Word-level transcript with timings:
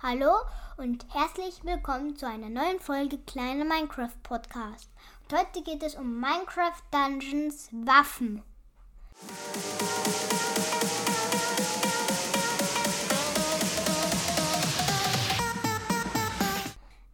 Hallo 0.00 0.32
und 0.76 1.04
herzlich 1.12 1.64
willkommen 1.64 2.14
zu 2.16 2.26
einer 2.28 2.48
neuen 2.48 2.78
Folge 2.78 3.18
Kleiner 3.18 3.64
Minecraft 3.64 4.14
Podcast. 4.22 4.88
Und 5.28 5.36
heute 5.36 5.62
geht 5.62 5.82
es 5.82 5.96
um 5.96 6.20
Minecraft 6.20 6.80
Dungeons 6.92 7.68
Waffen. 7.72 8.44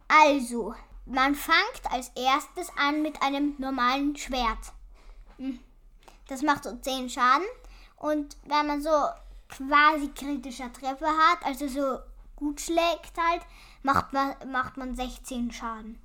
Also, 0.07 0.75
man 1.05 1.35
fängt 1.35 1.91
als 1.91 2.09
erstes 2.15 2.69
an 2.77 3.01
mit 3.01 3.21
einem 3.21 3.55
normalen 3.57 4.15
Schwert. 4.15 4.73
Hm, 5.37 5.59
Das 6.27 6.41
macht 6.41 6.63
so 6.63 6.75
10 6.75 7.09
Schaden. 7.09 7.45
Und 7.97 8.37
wenn 8.45 8.67
man 8.67 8.81
so 8.81 8.89
quasi 9.49 10.09
kritischer 10.15 10.71
Treffer 10.73 11.07
hat, 11.17 11.45
also 11.45 11.67
so 11.67 11.99
gut 12.35 12.61
schlägt 12.61 13.17
halt, 13.17 13.41
macht 13.83 14.13
man, 14.13 14.35
macht 14.51 14.77
man 14.77 14.95
16 14.95 15.51
Schaden. 15.51 15.99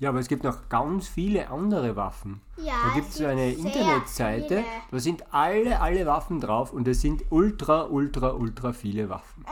Ja, 0.00 0.08
aber 0.08 0.18
es 0.18 0.28
gibt 0.28 0.42
noch 0.44 0.68
ganz 0.68 1.08
viele 1.08 1.48
andere 1.48 1.94
Waffen. 1.96 2.42
Ja, 2.56 2.74
da 2.88 2.94
gibt 2.94 3.10
es 3.10 3.20
eine 3.20 3.50
gibt 3.50 3.62
sehr 3.62 3.72
Internetseite, 3.72 4.56
viele. 4.56 4.64
da 4.90 4.98
sind 4.98 5.32
alle, 5.32 5.80
alle 5.80 6.04
Waffen 6.06 6.40
drauf 6.40 6.72
und 6.72 6.88
es 6.88 7.00
sind 7.00 7.22
ultra, 7.30 7.84
ultra, 7.84 8.32
ultra 8.32 8.72
viele 8.72 9.08
Waffen. 9.08 9.46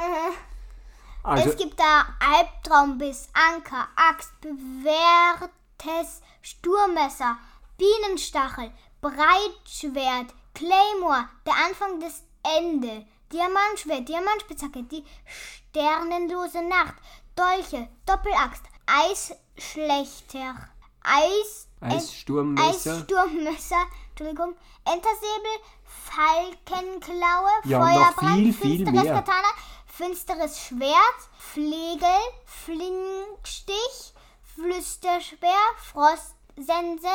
Also, 1.23 1.51
es 1.51 1.57
gibt 1.57 1.79
da 1.79 2.05
Albtraumbiss, 2.19 3.29
Anker, 3.33 3.87
Axt, 3.95 4.33
bewährtes 4.41 6.21
Sturmmesser, 6.41 7.39
Bienenstachel, 7.79 8.73
Breitschwert, 9.01 10.35
Claymore, 10.55 11.29
der 11.47 11.55
Anfang 11.69 12.01
des 12.01 12.25
Ende, 12.43 13.07
Diamantschwert, 13.33 14.09
Diamantspitzhacke, 14.09 14.83
die 14.85 15.05
sternenlose 15.25 16.63
Nacht, 16.63 16.95
Dolche, 17.35 17.89
Doppelaxt, 18.07 18.63
Eisschlechter, 18.87 20.55
Eis, 21.03 21.69
Eissturmmesser. 21.81 22.97
Eissturmmesser, 22.97 23.87
Entschuldigung, 24.11 24.55
Entersäbel, 24.85 25.51
Falkenklaue, 25.85 27.51
Ja, 27.65 27.81
Feuerbrand, 27.81 28.37
viel, 28.37 28.53
viel 28.53 28.77
finsteres 28.77 29.03
mehr. 29.03 29.15
Katana, 29.15 29.49
finsteres 29.87 30.61
Schwert, 30.61 31.19
Flegel, 31.39 32.09
Flinkstich, 32.45 34.15
Flüsterspeer, 34.55 35.51
Frostsense, 35.79 37.09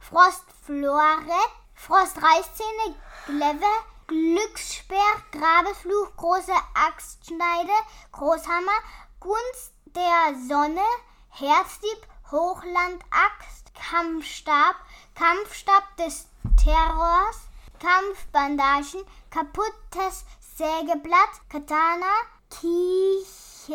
Frostfloret, 0.00 1.50
Frostreißzähne, 1.74 2.96
Gleve, 3.26 3.66
Glücksspeer, 4.12 5.14
Grabesfluch, 5.30 6.14
große 6.18 6.52
Axtschneide, 6.74 7.72
Großhammer, 8.12 8.78
Gunst 9.20 9.72
der 9.86 10.34
Sonne, 10.46 10.84
Herzdieb, 11.30 11.96
Hochlandaxt, 12.30 13.72
Kampfstab, 13.74 14.76
Kampfstab 15.14 15.96
des 15.96 16.28
Terrors, 16.62 17.48
Kampfbandagen, 17.80 19.02
kaputtes 19.30 20.26
Sägeblatt, 20.56 21.40
Katana, 21.48 22.12
Kichern 22.50 23.74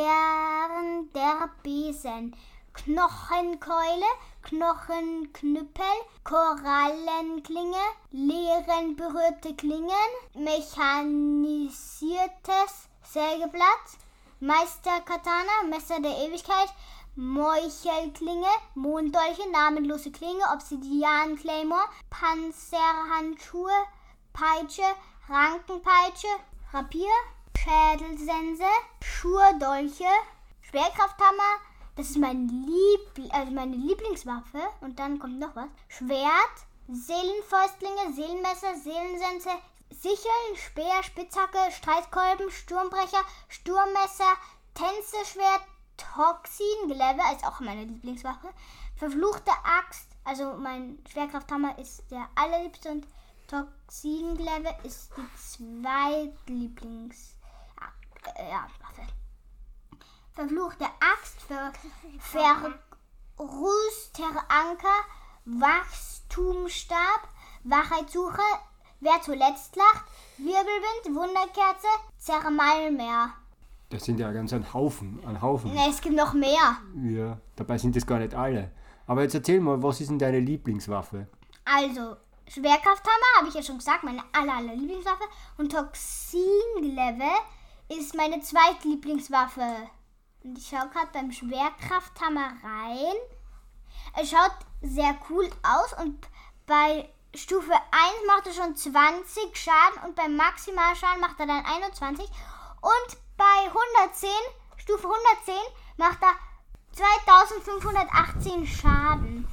der 1.16 1.50
Besen, 1.64 2.36
Knochenkeule, 2.74 4.06
Knochenknüppel, 4.50 5.86
Korallenklinge, 6.24 7.84
leeren 8.12 8.96
berührte 8.96 9.54
Klingen, 9.56 9.92
mechanisiertes 10.36 12.88
Sägeblatt, 13.04 13.98
Meisterkatana, 14.40 15.64
Messer 15.70 16.00
der 16.00 16.18
Ewigkeit, 16.18 16.70
Meuchelklinge, 17.16 18.48
Monddolche, 18.76 19.50
namenlose 19.52 20.12
Klinge, 20.12 20.46
Obsidian 20.54 21.36
Claymore, 21.36 21.90
Panzerhandschuhe, 22.10 23.86
Peitsche, 24.32 24.96
Rankenpeitsche, 25.28 26.30
Rapier, 26.72 27.12
Schädelsense, 27.58 28.64
Schurdolche, 29.04 30.06
Schwerkrafthammer, 30.62 31.60
das 31.98 32.12
ist 32.12 32.18
mein 32.18 32.48
Liebl 32.48 33.30
also 33.32 33.52
meine 33.52 33.76
Lieblingswaffe. 33.76 34.60
Und 34.82 35.00
dann 35.00 35.20
kommt 35.20 35.40
noch 35.40 35.56
was. 35.56 35.70
Schwert, 35.88 36.58
Seelenfäustlinge, 36.88 38.14
Seelenmesser, 38.14 38.76
Seelensense, 38.76 39.50
Sicheln, 39.90 40.56
Speer, 40.56 41.04
Spitzhacke, 41.04 41.72
Streitkolben, 41.72 42.52
Sturmbrecher, 42.52 43.24
Sturmmesser, 43.50 44.36
Tänzeschwert, 44.74 45.62
Toxin, 45.98 46.88
Gleve 46.88 47.22
ist 47.36 47.46
auch 47.46 47.60
meine 47.60 47.86
Lieblingswaffe. 47.86 48.50
Verfluchte 48.96 49.52
Axt, 49.64 50.08
also 50.24 50.54
mein 50.54 51.00
Schwerkrafthammer 51.12 51.78
ist 51.80 52.04
der 52.12 52.28
allerliebste 52.36 52.90
und 52.90 53.08
Toxingleve 53.48 54.76
ist 54.84 55.12
die 55.18 55.82
zweitlieblings 55.82 57.38
äh, 58.36 58.50
ja, 58.50 58.68
Waffe. 58.82 59.02
Verfluchte 60.38 60.86
Axt, 61.00 61.42
ver, 61.48 61.74
verrußter 62.20 62.64
Anker, 64.48 65.00
Wachstumsstab, 65.46 67.28
Wachheitssuche, 67.64 68.44
wer 69.00 69.20
zuletzt 69.24 69.76
lacht, 69.76 70.06
Wirbelwind, 70.38 71.16
Wunderkerze, 71.16 71.88
Zermalmeer. 72.20 73.34
Das 73.90 74.06
sind 74.06 74.20
ja 74.20 74.32
ganz 74.32 74.54
ein 74.54 74.72
Haufen, 74.76 75.20
ein 75.26 75.42
Haufen. 75.42 75.74
Ne, 75.74 75.88
es 75.90 76.02
gibt 76.02 76.16
noch 76.16 76.34
mehr. 76.34 76.78
Ja, 77.04 77.40
dabei 77.56 77.80
sind 77.80 77.96
es 77.96 78.06
gar 78.06 78.20
nicht 78.20 78.36
alle. 78.36 78.70
Aber 79.08 79.24
jetzt 79.24 79.34
erzähl 79.34 79.60
mal, 79.60 79.82
was 79.82 80.02
ist 80.02 80.12
denn 80.12 80.20
deine 80.20 80.40
Lieblingswaffe? 80.40 81.26
Also, 81.66 82.16
Schwerkrafthammer, 82.48 83.38
habe 83.40 83.48
ich 83.48 83.56
ja 83.56 83.64
schon 83.64 83.80
gesagt, 83.80 84.04
meine 84.04 84.22
aller, 84.34 84.58
aller 84.58 84.76
Lieblingswaffe. 84.76 85.24
Und 85.58 85.72
Toxingleve 85.72 87.32
ist 87.90 88.14
meine 88.14 88.40
zweitlieblingswaffe. 88.40 89.90
Und 90.44 90.58
ich 90.58 90.68
schaue 90.68 90.90
gerade 90.90 91.10
beim 91.14 91.32
Schwerkrafthammer 91.32 92.52
rein. 92.64 93.16
Es 94.20 94.30
schaut 94.32 94.52
sehr 94.82 95.16
cool 95.30 95.50
aus 95.64 95.94
und 96.02 96.18
bei 96.66 97.10
Stufe 97.36 97.72
1 97.72 97.82
macht 98.28 98.48
er 98.48 98.54
schon 98.54 98.76
20 98.76 99.56
Schaden 99.56 100.04
und 100.06 100.16
beim 100.16 100.36
Maximalschaden 100.36 101.22
macht 101.22 101.40
er 101.40 101.48
dann 101.48 101.66
21. 101.66 102.26
Und 102.82 103.18
bei 103.38 103.70
110, 104.04 104.30
Stufe 104.78 105.08
110, 105.08 105.54
macht 105.98 106.20
er 106.22 106.34
2518 106.94 108.66
Schaden. 108.66 109.48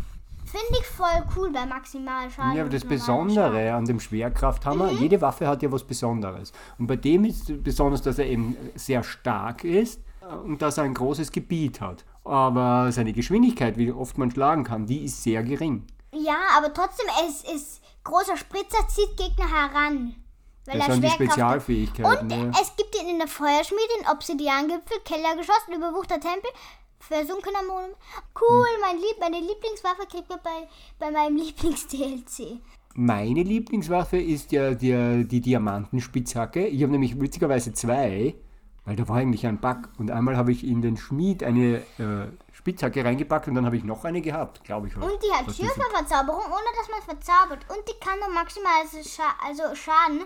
Finde 0.47 0.78
ich 0.81 0.87
voll 0.87 1.25
cool 1.37 1.51
bei 1.51 1.66
Maximalschaden. 1.66 2.55
Ja, 2.55 2.62
aber 2.62 2.71
das 2.71 2.84
Besondere 2.84 3.72
an 3.75 3.84
dem 3.87 3.99
Schwerkrafthammer, 3.99 4.93
Mhm. 4.93 4.99
jede 4.99 5.21
Waffe 5.21 5.49
hat 5.49 5.62
ja 5.62 5.72
was 5.72 5.83
Besonderes. 5.84 6.53
Und 6.78 6.87
bei 6.87 6.97
dem 6.97 7.25
ist 7.25 7.62
besonders, 7.65 8.03
dass 8.03 8.19
er 8.19 8.27
eben 8.27 8.56
sehr 8.77 9.03
stark 9.03 9.65
ist 9.65 10.01
und 10.44 10.62
dass 10.62 10.78
er 10.78 10.84
ein 10.84 10.94
großes 10.94 11.32
Gebiet 11.32 11.80
hat. 11.80 12.04
Aber 12.24 12.90
seine 12.92 13.12
Geschwindigkeit, 13.12 13.76
wie 13.76 13.92
oft 13.92 14.16
man 14.18 14.30
schlagen 14.30 14.64
kann, 14.64 14.86
die 14.86 15.04
ist 15.04 15.22
sehr 15.22 15.42
gering. 15.42 15.86
Ja, 16.12 16.38
aber 16.56 16.72
trotzdem, 16.72 17.06
es 17.28 17.42
ist 17.42 17.82
großer 18.04 18.36
Spritzer 18.36 18.86
zieht 18.88 19.16
Gegner 19.16 19.50
heran. 19.50 20.14
Weil 20.66 20.78
Das 20.78 20.88
er 20.88 20.94
sind 20.94 21.04
die 21.04 21.10
Spezialfähigkeiten. 21.10 22.32
Und 22.32 22.54
ja. 22.54 22.60
es 22.62 22.74
gibt 22.76 22.94
ihn 23.00 23.08
in 23.10 23.18
der 23.18 23.28
Feuerschmiede, 23.28 23.82
in 24.00 24.08
Obsidiangipfel, 24.08 24.98
Kellergeschoss, 25.04 25.66
überwuchter 25.68 26.18
Tempel, 26.20 26.50
versunkener 27.00 27.62
Mond. 27.68 27.94
Cool, 28.41 28.66
Hm. 28.74 28.80
mein 28.80 28.96
Lieb, 28.96 29.16
meine 29.20 29.41
Lieblingswaffe 29.41 30.06
kriegt 30.10 30.28
man 30.30 30.38
bei, 30.42 30.66
bei 30.98 31.10
meinem 31.10 31.36
Lieblings-DLC. 31.44 32.60
Meine 32.94 33.42
Lieblingswaffe 33.42 34.16
ist 34.18 34.52
ja 34.52 34.72
die, 34.72 35.26
die 35.26 35.41
Diamantenspitzhacke. 35.41 36.66
Ich 36.66 36.82
habe 36.82 36.92
nämlich 36.92 37.20
witzigerweise 37.20 37.72
zwei, 37.74 38.34
weil 38.84 38.97
da 38.97 39.09
war 39.09 39.17
eigentlich 39.17 39.47
ein 39.47 39.59
Bug. 39.59 39.89
Und 39.99 40.11
einmal 40.11 40.37
habe 40.37 40.53
ich 40.53 40.67
in 40.67 40.83
den 40.83 40.97
Schmied 40.97 41.42
eine 41.42 41.78
äh, 41.98 42.27
Spitzhacke 42.53 43.04
reingepackt 43.04 43.48
und 43.48 43.54
dann 43.54 43.65
habe 43.65 43.77
ich 43.77 43.84
noch 43.84 44.04
eine 44.04 44.21
gehabt, 44.21 44.63
glaube 44.65 44.89
ich. 44.89 44.97
Und 44.97 45.22
die 45.22 45.33
hat 45.33 45.54
Schürferverzauberung, 45.54 46.42
ohne 46.45 46.71
dass 46.78 46.91
man 46.91 47.03
verzaubert. 47.03 47.65
Und 47.71 47.89
die 47.89 47.98
kann 48.01 48.19
nur 48.19 48.31
maximal 48.31 48.72
also 48.83 48.98
Scha 49.09 49.34
also 49.45 49.63
Schaden 49.75 50.25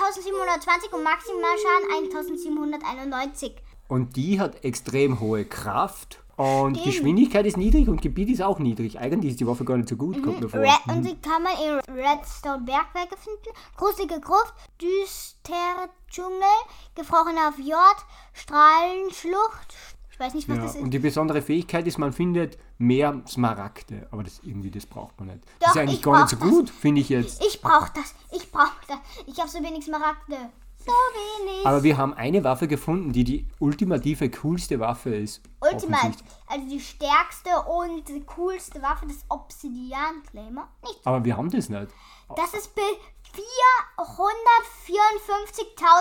1720 0.00 0.92
und 0.92 1.04
Maximalschaden 1.04 1.90
1791. 2.12 3.62
Und 3.88 4.16
die 4.16 4.40
hat 4.40 4.64
extrem 4.64 5.20
hohe 5.20 5.44
Kraft 5.44 6.22
und 6.40 6.74
Stimmt. 6.76 6.84
Geschwindigkeit 6.94 7.44
ist 7.46 7.56
niedrig 7.56 7.88
und 7.88 8.00
Gebiet 8.00 8.30
ist 8.30 8.40
auch 8.42 8.58
niedrig. 8.58 8.98
Eigentlich 8.98 9.32
ist 9.32 9.40
die 9.40 9.46
Waffe 9.46 9.64
gar 9.64 9.76
nicht 9.76 9.88
so 9.88 9.96
gut, 9.96 10.22
kommt 10.22 10.40
mir 10.40 10.48
vor. 10.48 10.60
Red, 10.60 10.70
und 10.88 11.02
die 11.06 11.16
kann 11.20 11.42
man 11.42 11.52
in 11.52 11.94
Redstone 11.94 12.62
Bergwerke 12.64 13.16
finden. 13.16 13.50
Gruselige 13.76 14.20
Gruft, 14.20 14.54
düster 14.80 15.88
Dschungel, 16.10 16.40
gefrorener 16.94 17.52
Fjord, 17.52 17.96
Strahlenschlucht. 18.32 19.74
Ich 20.12 20.18
weiß 20.20 20.34
nicht, 20.34 20.48
was 20.48 20.56
Ja, 20.56 20.62
das 20.64 20.74
ist. 20.76 20.82
und 20.82 20.90
die 20.90 20.98
besondere 20.98 21.40
Fähigkeit 21.42 21.86
ist, 21.86 21.98
man 21.98 22.12
findet 22.12 22.58
mehr 22.78 23.22
Smaragde. 23.26 24.06
Aber 24.10 24.22
das 24.22 24.40
irgendwie, 24.42 24.70
das 24.70 24.86
braucht 24.86 25.18
man 25.18 25.28
nicht. 25.28 25.44
das 25.58 25.68
Doch, 25.68 25.74
ist 25.76 25.80
eigentlich 25.80 25.98
ich 25.98 26.02
gar 26.02 26.20
nicht 26.20 26.30
so 26.30 26.36
gut, 26.36 26.68
finde 26.70 27.00
ich 27.00 27.08
jetzt. 27.08 27.42
Ich 27.44 27.60
brauche 27.62 27.90
das. 27.94 28.14
Ich 28.32 28.50
brauche 28.50 28.72
das. 28.88 28.98
Ich 29.26 29.38
habe 29.38 29.48
so 29.48 29.58
wenig 29.62 29.84
Smaragde. 29.84 30.36
So 30.84 30.92
wenig. 30.92 31.66
Aber 31.66 31.82
wir 31.82 31.96
haben 31.98 32.14
eine 32.14 32.42
Waffe 32.44 32.68
gefunden, 32.68 33.12
die 33.12 33.24
die 33.24 33.46
ultimative, 33.58 34.30
coolste 34.30 34.80
Waffe 34.80 35.14
ist. 35.14 35.42
Ultimate, 35.60 36.06
Offensichtlich. 36.06 36.32
also 36.46 36.66
die 36.68 36.80
stärkste 36.80 37.62
und 37.62 38.08
die 38.08 38.24
coolste 38.24 38.80
Waffe 38.82 39.06
des 39.06 39.24
Obsidian 39.28 40.22
Claimer. 40.30 40.68
Nicht. 40.82 41.00
Aber 41.04 41.24
wir 41.24 41.36
haben 41.36 41.50
das 41.50 41.68
nicht. 41.68 41.88
Das 42.36 42.54
ist 42.54 42.74
Bild 42.74 42.98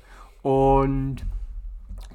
Und 0.42 1.24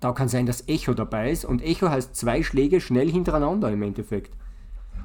da 0.01 0.12
kann 0.12 0.27
sein, 0.27 0.45
dass 0.45 0.68
Echo 0.68 0.94
dabei 0.94 1.31
ist. 1.31 1.45
Und 1.45 1.62
Echo 1.62 1.89
heißt 1.89 2.15
zwei 2.15 2.44
Schläge 2.44 2.81
schnell 2.81 3.09
hintereinander 3.09 3.71
im 3.71 3.81
Endeffekt. 3.83 4.36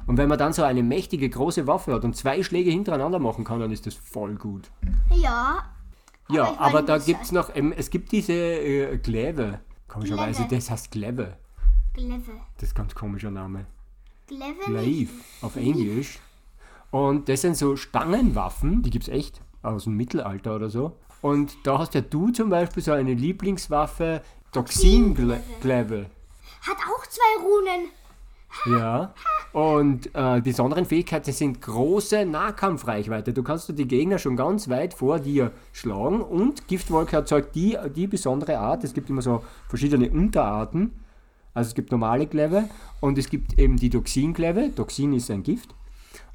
Und 0.07 0.17
wenn 0.17 0.29
man 0.29 0.39
dann 0.39 0.53
so 0.53 0.63
eine 0.63 0.83
mächtige 0.83 1.29
große 1.29 1.67
Waffe 1.67 1.95
hat 1.95 2.05
und 2.05 2.17
zwei 2.17 2.43
Schläge 2.43 2.71
hintereinander 2.71 3.19
machen 3.19 3.45
kann, 3.45 3.61
dann 3.61 3.71
ist 3.73 3.87
das 3.87 3.95
voll 3.95 4.35
gut. 4.37 4.71
Ja. 5.11 5.65
Ja, 6.29 6.59
aber 6.59 6.75
meine, 6.75 6.87
da 6.87 6.99
gibt 6.99 7.23
es 7.23 7.31
noch, 7.31 7.55
ähm, 7.55 7.73
es 7.77 7.91
gibt 7.91 8.11
diese 8.11 8.33
äh, 8.33 8.99
Glaive. 8.99 9.61
Komischerweise, 9.87 10.45
Glaive. 10.45 10.55
das 10.57 10.71
heißt 10.71 10.91
Glaive. 10.91 11.37
Gleve. 11.95 12.33
Das 12.57 12.71
ist 12.71 12.75
ganz 12.75 12.95
komischer 12.95 13.31
Name. 13.31 13.67
Gleve 14.27 14.65
Glaive 14.65 15.13
auf 15.43 15.57
Englisch. 15.57 16.19
Und 16.91 17.29
das 17.29 17.43
sind 17.43 17.57
so 17.57 17.77
Stangenwaffen, 17.77 18.83
die 18.83 18.91
gibt 18.91 19.09
es 19.09 19.09
echt 19.09 19.41
aus 19.63 19.85
dem 19.85 19.97
Mittelalter 19.97 20.57
oder 20.57 20.71
so. 20.71 20.97
Und 21.23 21.57
da 21.65 21.79
hast 21.79 21.95
ja 21.95 22.01
du 22.01 22.31
zum 22.31 22.51
Beispiel 22.51 22.83
so 22.83 22.93
eine 22.93 23.15
Lieblingswaffe, 23.15 24.23
Toxin-Glaive. 24.53 26.07
Hat 26.63 26.77
auch 26.77 27.07
zwei 27.07 27.43
Runen. 27.43 27.91
Ja. 28.67 29.15
Und 29.53 30.15
äh, 30.15 30.37
die 30.37 30.51
besonderen 30.51 30.85
Fähigkeiten 30.85 31.33
sind 31.33 31.63
große 31.63 32.27
Nahkampfreichweite. 32.27 33.33
Du 33.33 33.43
kannst 33.43 33.71
die 33.77 33.89
Gegner 33.89 34.19
schon 34.19 34.37
ganz 34.37 34.69
weit 34.69 34.95
vor 34.95 35.19
dir 35.19 35.53
schlagen 35.73 36.21
und 36.21 36.69
Giftwolke 36.69 37.17
erzeugt 37.17 37.55
die, 37.55 37.77
die 37.95 38.07
besondere 38.07 38.59
Art. 38.59 38.85
Es 38.85 38.93
gibt 38.93 39.09
immer 39.11 39.23
so 39.23 39.43
verschiedene 39.69 40.11
Unterarten. 40.11 40.93
Also 41.55 41.69
es 41.69 41.75
gibt 41.75 41.91
normale 41.91 42.27
Glaive 42.27 42.69
und 43.01 43.17
es 43.17 43.31
gibt 43.31 43.59
eben 43.59 43.77
die 43.77 43.89
Toxin-Glaive. 43.89 44.75
Toxin 44.75 45.15
ist 45.15 45.31
ein 45.31 45.43
Gift. 45.43 45.75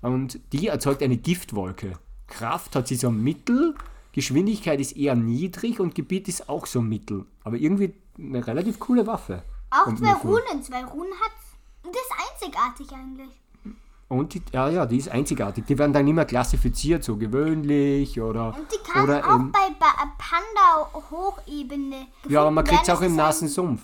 Und 0.01 0.39
die 0.51 0.67
erzeugt 0.67 1.03
eine 1.03 1.17
Giftwolke. 1.17 1.93
Kraft 2.27 2.75
hat 2.75 2.87
sie 2.87 2.95
so 2.95 3.11
mittel, 3.11 3.75
Geschwindigkeit 4.13 4.79
ist 4.79 4.97
eher 4.97 5.15
niedrig 5.15 5.79
und 5.79 5.95
Gebiet 5.95 6.27
ist 6.27 6.49
auch 6.49 6.65
so 6.65 6.81
mittel. 6.81 7.25
Aber 7.43 7.55
irgendwie 7.57 7.93
eine 8.17 8.45
relativ 8.45 8.79
coole 8.79 9.07
Waffe. 9.07 9.43
Auch 9.69 9.93
zwei. 9.95 10.11
Runen. 10.13 10.63
Zwei 10.63 10.83
Runen 10.83 11.13
hat. 11.13 11.31
Das 11.83 11.93
ist 11.95 12.11
einzigartig 12.43 12.91
eigentlich. 12.93 13.29
Und 14.09 14.33
die, 14.33 14.41
ja, 14.51 14.67
ja, 14.69 14.85
die 14.85 14.97
ist 14.97 15.07
einzigartig. 15.07 15.65
Die 15.67 15.77
werden 15.77 15.93
dann 15.93 16.05
immer 16.05 16.25
klassifiziert, 16.25 17.01
so 17.03 17.15
gewöhnlich 17.15 18.19
oder. 18.19 18.47
Und 18.57 18.67
die 18.69 18.77
kann 18.91 19.05
oder 19.05 19.25
auch 19.25 19.35
im, 19.39 19.51
bei 19.53 19.69
ba 19.79 19.93
Panda 20.17 20.91
Hochebene. 21.09 22.07
ja, 22.27 22.41
aber 22.41 22.51
man 22.51 22.65
kriegt 22.65 22.83
es 22.83 22.89
auch 22.89 23.01
im 23.01 23.15
Das 23.15 23.25
nassen 23.25 23.47
Sumph. 23.47 23.81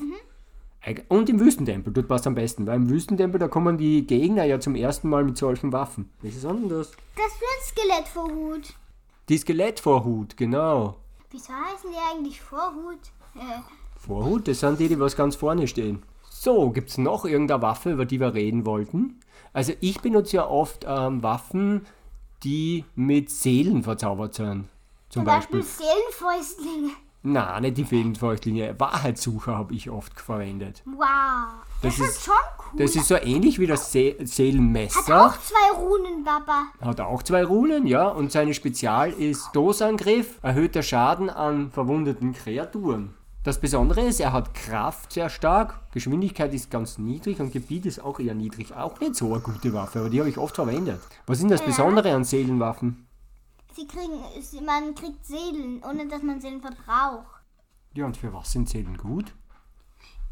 Eig- 0.85 1.05
Und 1.07 1.29
im 1.29 1.39
Wüstentempel, 1.39 1.93
dort 1.93 2.09
passt 2.09 2.27
am 2.27 2.35
besten. 2.35 2.67
Weil 2.67 2.75
im 2.75 2.89
Wüstentempel, 2.89 3.39
da 3.39 3.47
kommen 3.47 3.77
die 3.77 4.05
Gegner 4.05 4.43
ja 4.43 4.59
zum 4.59 4.75
ersten 4.75 5.07
Mal 5.09 5.23
mit 5.23 5.37
solchen 5.37 5.71
Waffen. 5.71 6.09
Was 6.21 6.35
ist 6.35 6.45
anders? 6.45 6.91
Das 7.15 7.33
für 7.33 7.45
ein 7.45 7.63
Skelett 7.63 8.07
vor 8.09 8.29
Hut. 8.29 8.73
Die 9.29 9.37
Skelettvorhut, 9.37 10.37
genau. 10.37 10.95
Wieso 11.31 11.51
heißen 11.53 11.89
die 11.91 11.97
eigentlich 11.97 12.39
Vorhut? 12.39 12.99
Äh, 13.35 13.59
Vorhut, 13.97 14.47
das 14.47 14.61
sind 14.61 14.79
die, 14.79 14.87
die 14.87 14.99
was 14.99 15.17
ganz 15.17 15.35
vorne 15.35 15.67
stehen. 15.67 16.03
So, 16.29 16.69
gibt 16.69 16.89
es 16.89 16.97
noch 16.97 17.25
irgendeine 17.25 17.61
Waffe, 17.61 17.91
über 17.91 18.05
die 18.05 18.19
wir 18.19 18.33
reden 18.33 18.65
wollten? 18.65 19.19
Also 19.53 19.73
ich 19.81 20.01
benutze 20.01 20.37
ja 20.37 20.47
oft 20.47 20.85
ähm, 20.87 21.23
Waffen, 21.23 21.85
die 22.43 22.85
mit 22.95 23.29
Seelen 23.29 23.83
verzaubert 23.83 24.35
sind. 24.35 24.69
Zum 25.09 25.21
zum 25.21 25.25
Beispiel 25.25 25.59
Beispiel 25.59 25.85
Seelenfäustlinge. 25.85 26.91
Na, 27.23 27.59
nicht 27.59 27.77
die 27.77 27.83
Fädenfeuchtlinie. 27.83 28.75
Wahrheitssucher 28.79 29.57
habe 29.57 29.73
ich 29.73 29.89
oft 29.89 30.19
verwendet. 30.21 30.81
Wow. 30.85 31.05
Das, 31.81 31.97
Das 31.97 32.07
ist 32.07 32.15
ist- 32.17 32.25
schon 32.25 32.33
cool. 32.73 32.79
Das 32.79 32.95
ist 32.95 33.07
so 33.07 33.15
ähnlich 33.15 33.59
wie 33.59 33.67
das 33.67 33.91
Se 33.91 34.15
Hat 34.19 34.27
Seelenmesser. 34.27 35.25
auch 35.25 35.33
zwei 35.41 35.77
Runen, 35.77 36.23
Papa. 36.23 36.67
Hat 36.81 37.01
auch 37.01 37.23
zwei 37.23 37.43
Runen, 37.43 37.85
ja. 37.87 38.07
Und 38.07 38.31
seine 38.31 38.53
Spezial 38.53 39.11
ist 39.11 39.47
Stoßangriff, 39.47 40.39
erhöhter 40.41 40.83
Schaden 40.83 41.29
an 41.29 41.71
verwundeten 41.71 42.33
Kreaturen. 42.33 43.13
Das 43.43 43.59
Besondere 43.61 44.01
ist, 44.01 44.19
er 44.19 44.33
hat 44.33 44.53
Kraft 44.53 45.13
sehr 45.13 45.29
stark, 45.29 45.79
Geschwindigkeit 45.93 46.53
ist 46.53 46.69
ganz 46.69 46.97
niedrig 46.97 47.39
und 47.39 47.53
Gebiet 47.53 47.85
ist 47.85 48.03
auch 48.03 48.19
eher 48.19 48.35
niedrig. 48.35 48.75
Auch 48.75 48.99
nicht 48.99 49.15
so 49.15 49.31
eine 49.33 49.41
gute 49.41 49.71
Waffe, 49.73 49.99
aber 49.99 50.09
die 50.09 50.19
habe 50.19 50.29
ich 50.29 50.37
oft 50.37 50.55
verwendet. 50.55 50.99
Was 51.27 51.37
ist 51.37 51.43
denn 51.43 51.51
das 51.51 51.61
Besondere 51.61 52.13
an 52.13 52.25
Seelenwaffen? 52.25 53.06
Sie 53.77 53.85
kriegen, 53.85 54.65
man 54.65 54.95
kriegt 54.95 55.23
Seelen, 55.23 55.83
ohne 55.83 56.07
dass 56.07 56.23
man 56.23 56.41
Seelen 56.41 56.61
verbraucht. 56.61 57.43
Ja, 57.93 58.05
und 58.07 58.17
für 58.17 58.33
was 58.33 58.51
sind 58.51 58.67
Seelen 58.67 58.97
gut? 58.97 59.35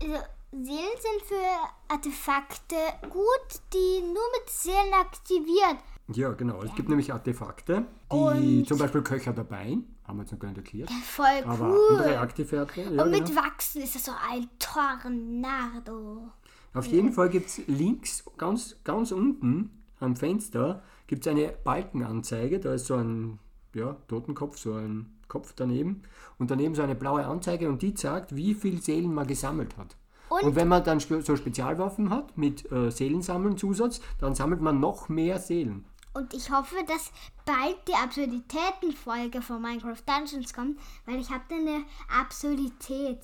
Also, 0.02 0.16
Seelen 0.52 0.98
sind 1.00 1.22
für 1.28 1.94
Artefakte 1.94 2.76
gut, 3.04 3.62
die 3.74 4.02
nur 4.02 4.24
mit 4.40 4.50
Seelen 4.50 4.94
aktiviert. 5.00 5.78
Ja, 6.08 6.32
genau. 6.32 6.64
Es 6.64 6.74
gibt 6.74 6.90
nämlich 6.90 7.14
Artefakte, 7.14 7.86
die 8.12 8.16
Und- 8.16 8.68
zum 8.68 8.80
Beispiel 8.80 9.04
Köcher 9.04 9.34
dabei, 9.34 9.78
haben 10.06 10.18
wir 10.18 10.24
jetzt 10.24 10.32
noch 10.32 10.40
gar 10.40 10.48
nicht 10.50 10.58
erklärt. 10.58 10.90
Voll 11.04 11.44
Aber 11.46 11.70
cool. 11.70 11.98
andere 11.98 12.20
Artefakte, 12.20 12.82
ja, 12.82 13.04
Und 13.04 13.12
mit 13.12 13.26
genau. 13.28 13.42
Wachsen 13.44 13.82
ist 13.84 13.94
das 13.96 14.06
so 14.06 14.12
ein 14.28 14.50
Tornado. 14.58 16.30
Auf 16.74 16.88
jeden 16.88 17.14
Fall 17.14 17.30
gibt 17.30 17.48
es 17.48 17.62
links, 17.68 18.24
ganz, 18.38 18.76
ganz 18.84 19.12
unten 19.12 19.84
am 20.00 20.16
Fenster, 20.16 20.84
gibt 21.08 21.26
es 21.26 21.32
eine 21.32 21.54
Balkenanzeige. 21.64 22.60
Da 22.60 22.74
ist 22.74 22.88
so 22.88 22.96
ein 22.96 23.40
ja, 23.74 23.96
Totenkopf, 24.08 24.58
so 24.58 24.74
ein 24.76 25.12
Kopf 25.28 25.54
daneben. 25.56 26.04
Und 26.38 26.52
daneben 26.52 26.76
so 26.76 26.82
eine 26.82 26.96
blaue 26.96 27.26
Anzeige 27.26 27.68
und 27.70 27.82
die 27.82 27.94
zeigt, 27.94 28.36
wie 28.36 28.54
viel 28.54 28.82
Seelen 28.82 29.14
man 29.14 29.28
gesammelt 29.28 29.76
hat. 29.78 29.96
Und- 30.30 30.44
Und, 30.44 30.56
wenn 30.56 30.68
man 30.68 30.84
dann 30.84 31.00
so 31.00 31.36
Spezialwaffen 31.36 32.10
hat 32.10 32.38
mit 32.38 32.72
äh, 32.72 32.90
Seelensammeln 32.92 33.58
Zusatz, 33.58 34.02
dann 34.20 34.34
sammelt 34.36 34.60
man 34.62 34.80
noch 34.80 35.08
mehr 35.10 35.40
Seelen. 35.40 35.86
Und 36.14 36.34
ich 36.34 36.50
hoffe, 36.50 36.76
dass 36.88 37.12
bald 37.46 37.76
die 37.88 37.94
Absurditätenfolge 37.94 39.42
von 39.42 39.62
Minecraft 39.62 40.02
Dungeons 40.08 40.54
kommt, 40.54 40.80
weil 41.06 41.20
ich 41.20 41.30
habe 41.30 41.44
da 41.50 41.56
eine 41.56 41.84
Absurdität. 42.22 43.20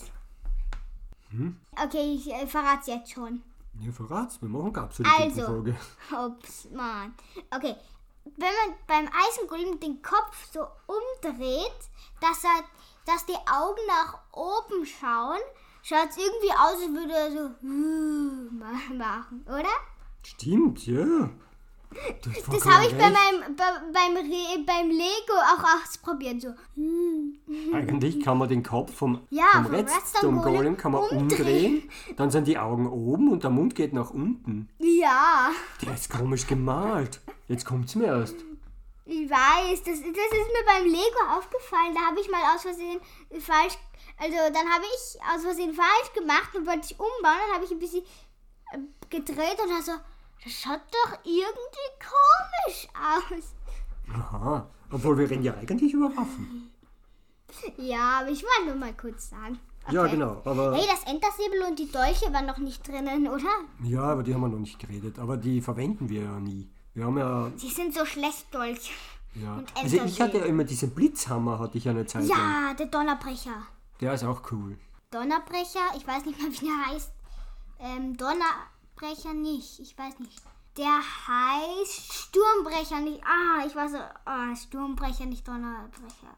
Hm? 1.30 1.56
Okay, 1.84 2.14
ich 2.16 2.32
äh, 2.32 2.46
verrate 2.46 2.82
es 2.82 2.88
jetzt 2.88 3.12
schon. 3.12 3.42
Ja, 3.80 3.92
verrat's, 3.92 4.42
wir 4.42 4.50
machen 4.50 4.74
keine 4.74 4.86
Absurditätenfolge. 4.88 5.76
Ups, 6.12 6.68
Mann. 6.72 7.14
Okay, 7.50 7.76
wenn 8.38 8.50
man 8.68 8.76
beim 8.88 9.08
Eisengolem 9.08 9.80
den 9.80 10.02
Kopf 10.02 10.52
so 10.54 10.62
umdreht, 10.86 11.72
dass, 12.20 12.44
er, 12.44 12.64
dass 13.06 13.26
die 13.26 13.34
Augen 13.52 13.82
nach 13.88 14.20
oben 14.34 14.86
schauen, 14.86 15.40
schaut 15.82 16.10
es 16.10 16.18
irgendwie 16.18 16.52
aus, 16.52 16.74
als 16.82 16.94
würde 16.94 17.14
er 17.14 17.32
so 17.32 17.50
ma- 17.66 18.94
machen, 19.06 19.44
oder? 19.48 19.70
Stimmt, 20.24 20.86
ja. 20.86 21.30
Das 22.24 22.38
vollkommen 22.44 22.74
habe 22.74 22.86
ich 22.86 22.94
bei 22.98 23.10
meinem, 23.10 23.56
bei, 23.56 23.66
beim, 23.92 24.16
Re, 24.16 24.64
beim 24.66 24.90
Lego 24.90 25.34
auch 25.34 25.82
ausprobiert. 25.84 26.42
So. 26.42 26.50
Eigentlich 27.74 28.22
kann 28.22 28.38
man 28.38 28.50
den 28.50 28.64
Kopf 28.64 28.94
vom, 28.94 29.22
Ja, 29.30 29.46
vom 29.54 29.66
vom 29.66 29.76
Redstone 29.76 30.42
Golem 30.42 30.56
Golem 30.56 30.78
kann 30.78 30.92
man 30.92 31.02
umdrehen. 31.02 31.20
umdrehen. 31.28 31.90
Dann 32.18 32.32
sind 32.32 32.48
die 32.48 32.58
Augen 32.58 32.88
oben 32.88 33.30
und 33.32 33.44
der 33.44 33.50
Mund 33.50 33.76
geht 33.76 33.94
nach 33.94 34.12
unten. 34.12 34.70
Ja. 34.80 35.52
Der 35.82 35.94
ist 35.94 36.10
komisch 36.10 36.48
gemalt. 36.48 37.22
Jetzt 37.48 37.66
kommt's 37.66 37.96
mir 37.96 38.08
erst. 38.08 38.36
Ich 39.06 39.30
weiß, 39.30 39.80
das, 39.84 40.00
das 40.00 40.00
ist 40.00 40.06
mir 40.06 40.66
beim 40.66 40.86
Lego 40.86 41.22
aufgefallen. 41.38 41.94
Da 41.94 42.02
habe 42.08 42.20
ich 42.22 42.30
mal 42.30 42.56
aus 42.56 42.62
Versehen 42.62 43.00
falsch, 43.40 43.74
also 44.18 44.38
dann 44.54 44.70
habe 44.70 44.86
ich 44.86 45.20
aus 45.36 45.42
Versehen 45.44 45.74
falsch 45.74 46.14
gemacht 46.14 46.56
und 46.56 46.66
wollte 46.68 46.86
ich 46.86 47.00
umbauen. 47.00 47.42
Dann 47.48 47.56
habe 47.56 47.66
ich 47.66 47.72
ein 47.72 47.80
bisschen 47.80 48.04
äh, 48.72 48.78
gedreht 49.10 49.58
und 49.64 49.72
also, 49.74 49.94
das 50.44 50.54
schaut 50.54 50.82
doch 50.92 51.18
irgendwie 51.26 51.90
komisch 52.00 52.88
aus. 52.96 53.54
Aha, 54.16 54.70
obwohl 54.92 55.18
wir 55.18 55.30
reden 55.30 55.44
ja 55.44 55.56
eigentlich 55.56 55.94
über 55.94 56.16
Waffen. 56.16 56.71
Ja, 57.78 58.20
aber 58.22 58.30
ich 58.30 58.44
wollte 58.44 58.66
nur 58.68 58.76
mal 58.76 58.94
kurz 58.94 59.30
sagen. 59.30 59.60
Ja, 59.90 60.02
Okay. 60.04 60.12
genau, 60.12 60.42
aber... 60.46 60.76
Hey, 60.76 60.86
das 60.88 61.04
Entersäbel 61.12 61.64
und 61.68 61.80
die 61.80 61.92
Dolche 61.92 62.32
waren 62.32 62.46
noch 62.46 62.60
nicht 62.60 62.88
drinnen, 62.88 63.28
oder? 63.28 63.50
Ja, 63.84 64.04
aber 64.04 64.24
die 64.24 64.34
haben 64.34 64.42
wir 64.42 64.48
noch 64.50 64.60
nicht 64.60 64.78
geredet. 64.80 65.18
Aber 65.20 65.38
die 65.38 65.60
verwenden 65.62 66.08
wir 66.10 66.22
ja 66.24 66.40
nie. 66.40 66.70
Wir 66.94 67.06
haben 67.06 67.18
ja... 67.18 67.50
Die 67.62 67.70
sind 67.70 67.94
so 67.94 68.06
schlecht, 68.06 68.54
Dolche. 68.54 68.92
ja. 69.36 69.64
Also 69.82 69.98
ich 70.04 70.22
hatte 70.22 70.38
ja 70.40 70.46
immer 70.46 70.64
diesen 70.66 70.92
Blitzhammer, 70.92 71.58
hatte 71.60 71.78
ich 71.80 71.88
eine 71.90 72.06
Zeit. 72.06 72.26
Ja, 72.26 72.74
der 72.78 72.86
Donnerbrecher. 72.88 73.64
Der 74.02 74.14
ist 74.14 74.24
auch 74.24 74.42
cool. 74.52 74.78
Donnerbrecher, 75.10 75.96
ich 75.98 76.06
weiß 76.08 76.26
nicht 76.26 76.40
mehr, 76.40 76.52
wie 76.52 76.66
der 76.66 76.86
heißt. 76.88 77.12
Ähm, 77.80 78.16
Donnerbrecher 78.18 79.34
nicht, 79.34 79.80
ich 79.80 79.98
weiß 79.98 80.20
nicht. 80.20 80.42
Der 80.78 81.00
heißt 81.28 82.14
Sturmbrecher 82.14 83.00
nicht. 83.02 83.22
Ah, 83.26 83.66
ich 83.66 83.76
weiß, 83.76 83.92
ah, 84.26 84.56
Sturmbrecher, 84.56 85.26
nicht 85.26 85.46
Donnerbrecher. 85.48 86.36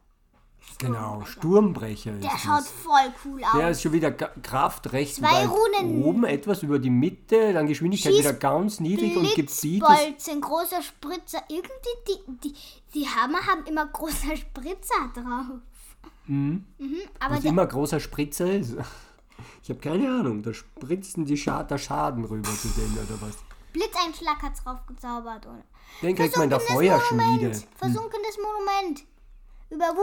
Genau, 0.80 1.24
Sturmbrecher 1.26 2.14
ist 2.16 2.24
Der 2.24 2.32
das. 2.32 2.42
schaut 2.42 2.64
voll 2.68 3.14
cool 3.26 3.44
aus. 3.44 3.52
Der 3.56 3.70
ist 3.70 3.82
schon 3.82 3.94
wieder 3.94 4.12
Kraft 4.12 4.92
rechts 4.92 5.18
Zwei 5.18 5.46
Runen. 5.46 6.04
oben, 6.04 6.24
etwas 6.26 6.62
über 6.64 6.78
die 6.80 6.90
Mitte, 6.90 7.54
dann 7.54 7.68
Geschwindigkeit 7.68 8.12
Schieß- 8.14 8.20
wieder 8.20 8.34
ganz 8.34 8.80
niedrig 8.80 9.16
und 9.16 9.24
Gebiet. 9.36 9.46
Blitzbolzen, 9.62 10.42
großer 10.42 10.82
Spritzer. 10.82 11.42
Irgendwie, 11.48 11.70
die, 12.08 12.50
die, 12.50 12.56
die 12.94 13.08
Hammer 13.08 13.46
haben 13.48 13.66
immer 13.66 13.86
großer 13.86 14.36
Spritzer 14.36 15.12
drauf. 15.14 15.62
Mhm. 16.26 16.66
aber 17.20 17.36
Was 17.36 17.44
immer 17.46 17.66
großer 17.66 18.00
Spritzer 18.00 18.52
ist. 18.52 18.76
Ich 19.64 19.70
habe 19.70 19.80
keine 19.80 20.08
Ahnung, 20.10 20.44
da 20.44 20.54
spritzen 20.54 21.26
die 21.26 21.38
Scha 21.38 21.64
der 21.64 21.78
Schaden 21.78 22.24
rüber 22.26 22.50
zu 22.52 22.68
denen 22.70 22.98
oder 22.98 23.20
was. 23.22 23.36
Blitzeinschlag 23.72 24.42
hat 24.42 24.54
drauf 24.64 24.86
gezaubert. 24.88 25.46
Oder? 25.46 25.64
Den 26.02 26.16
kriegt 26.16 26.36
man 26.36 26.46
in 26.46 26.50
der 26.50 26.60
Feuerschmiede. 26.60 27.24
Monument. 27.26 27.68
Versunkenes 27.78 28.38
Monument. 28.38 29.04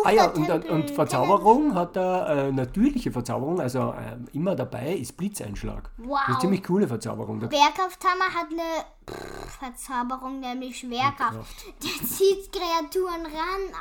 Ah 0.04 0.10
ja, 0.10 0.26
und, 0.30 0.68
und 0.68 0.90
Verzauberung 0.90 1.74
hat 1.74 1.96
er, 1.96 2.28
äh, 2.48 2.52
natürliche 2.52 3.12
Verzauberung, 3.12 3.60
also 3.60 3.92
äh, 3.92 4.16
immer 4.32 4.54
dabei 4.56 4.94
ist 4.94 5.16
Blitzeinschlag. 5.16 5.90
Das 5.96 6.04
ist 6.04 6.10
Wow. 6.10 6.18
eine 6.26 6.38
ziemlich 6.38 6.62
coole 6.62 6.88
Verzauberung. 6.88 7.38
Schwerkrafthammer 7.40 8.24
hat 8.34 8.46
eine 8.50 8.84
pff, 9.08 9.58
Verzauberung, 9.58 10.40
nämlich 10.40 10.78
Schwerkraft. 10.78 11.64
Der 11.82 12.08
zieht 12.08 12.52
Kreaturen 12.52 13.24
ran. 13.26 13.74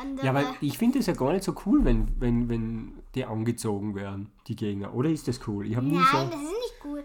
Andere. 0.00 0.24
Ja, 0.24 0.32
aber 0.32 0.44
ich 0.62 0.78
finde 0.78 1.00
es 1.00 1.06
ja 1.06 1.12
gar 1.12 1.32
nicht 1.32 1.44
so 1.44 1.54
cool, 1.66 1.84
wenn, 1.84 2.08
wenn, 2.18 2.48
wenn 2.48 3.02
die 3.14 3.26
angezogen 3.26 3.94
werden, 3.94 4.32
die 4.46 4.56
Gegner. 4.56 4.94
Oder 4.94 5.10
ist 5.10 5.28
das 5.28 5.40
cool? 5.46 5.66
Ich 5.66 5.76
habe 5.76 5.84
nie 5.86 5.96
Nein, 5.96 6.06
so. 6.10 6.18
das 6.30 6.40
ist 6.42 6.48
nicht 6.48 6.74
cool. 6.86 7.04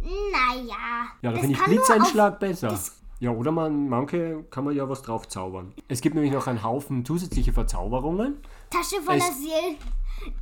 Naja. 0.00 0.74
Ja, 1.22 1.30
da 1.30 1.30
das 1.32 1.40
finde 1.40 1.56
ich 1.58 1.64
Blitzeinschlag 1.64 2.38
besser. 2.38 2.78
Ja, 3.20 3.30
oder 3.30 3.52
man, 3.52 3.88
manche 3.88 4.44
kann 4.50 4.64
man 4.64 4.74
ja 4.74 4.88
was 4.88 5.02
drauf 5.02 5.28
zaubern. 5.28 5.72
Es 5.88 6.00
gibt 6.00 6.14
nämlich 6.14 6.32
noch 6.32 6.46
einen 6.46 6.62
Haufen 6.64 7.04
zusätzliche 7.04 7.52
Verzauberungen. 7.52 8.38
Tasche 8.70 9.00
voller 9.02 9.18
Es- 9.18 9.38
Seelen. 9.38 9.76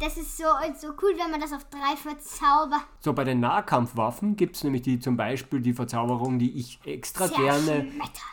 Das 0.00 0.16
ist 0.16 0.37
so, 0.37 0.42
so 0.80 0.88
cool, 1.02 1.12
wenn 1.23 1.30
man 1.30 1.40
das 1.40 1.52
auf 1.52 1.64
drei 1.70 1.94
verzaubert. 1.97 2.80
So, 2.99 3.12
bei 3.12 3.23
den 3.23 3.38
Nahkampfwaffen 3.38 4.35
gibt 4.35 4.56
es 4.56 4.64
nämlich 4.64 4.82
die 4.82 4.99
zum 4.99 5.16
Beispiel 5.16 5.61
die 5.61 5.73
Verzauberung, 5.73 6.40
die 6.40 6.50
ich 6.58 6.80
extra 6.85 7.28
gerne 7.28 7.87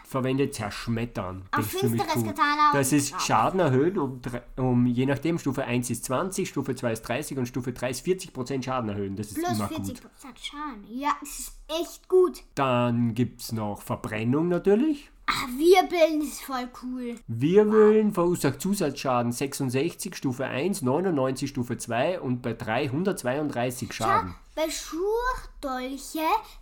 verwende, 0.08 0.50
zerschmettern. 0.50 1.46
Das 1.52 1.60
Auf 1.66 1.72
finsteres 1.72 2.16
cool. 2.16 2.24
Katana 2.24 2.72
Das 2.74 2.92
ist. 2.92 3.22
Schaden 3.22 3.60
erhöht 3.60 3.96
um, 3.98 4.22
um, 4.58 4.86
je 4.88 5.06
nachdem, 5.06 5.38
Stufe 5.38 5.66
1 5.66 5.90
ist 5.92 6.06
20, 6.06 6.50
Stufe 6.50 6.74
2 6.76 6.94
ist 6.94 7.02
30 7.04 7.38
und 7.38 7.46
Stufe 7.48 7.74
3 7.74 7.92
ist 7.92 8.06
40% 8.08 8.64
Schaden 8.64 8.90
erhöhen. 8.90 9.16
Das 9.16 9.28
ist 9.28 9.36
Plus 9.36 9.58
immer 9.60 9.68
40% 9.68 9.86
gut. 9.86 10.02
Schaden. 10.42 10.84
Ja, 10.90 11.12
das 11.20 11.40
ist 11.40 11.55
echt 11.68 12.08
gut. 12.08 12.44
Dann 12.56 13.14
gibt 13.14 13.42
es 13.42 13.52
noch 13.52 13.82
Verbrennung 13.82 14.50
natürlich. 14.50 15.12
Ah, 15.28 15.48
Wirbeln 15.58 16.22
ist 16.22 16.42
voll 16.42 16.70
cool. 16.84 17.16
Wirbeln 17.28 18.14
verursacht 18.14 18.62
Zusatzschaden 18.62 19.32
66, 19.32 20.16
Stufe 20.16 20.46
1, 20.46 20.84
99, 20.84 21.50
Stufe 21.50 21.78
2 21.78 22.20
und 22.20 22.44
bei 22.44 22.54
3 22.54 22.86
132 22.86 23.92
Schaden. 23.92 24.36
Bei 24.54 24.70
Schurdolche, 24.70 26.20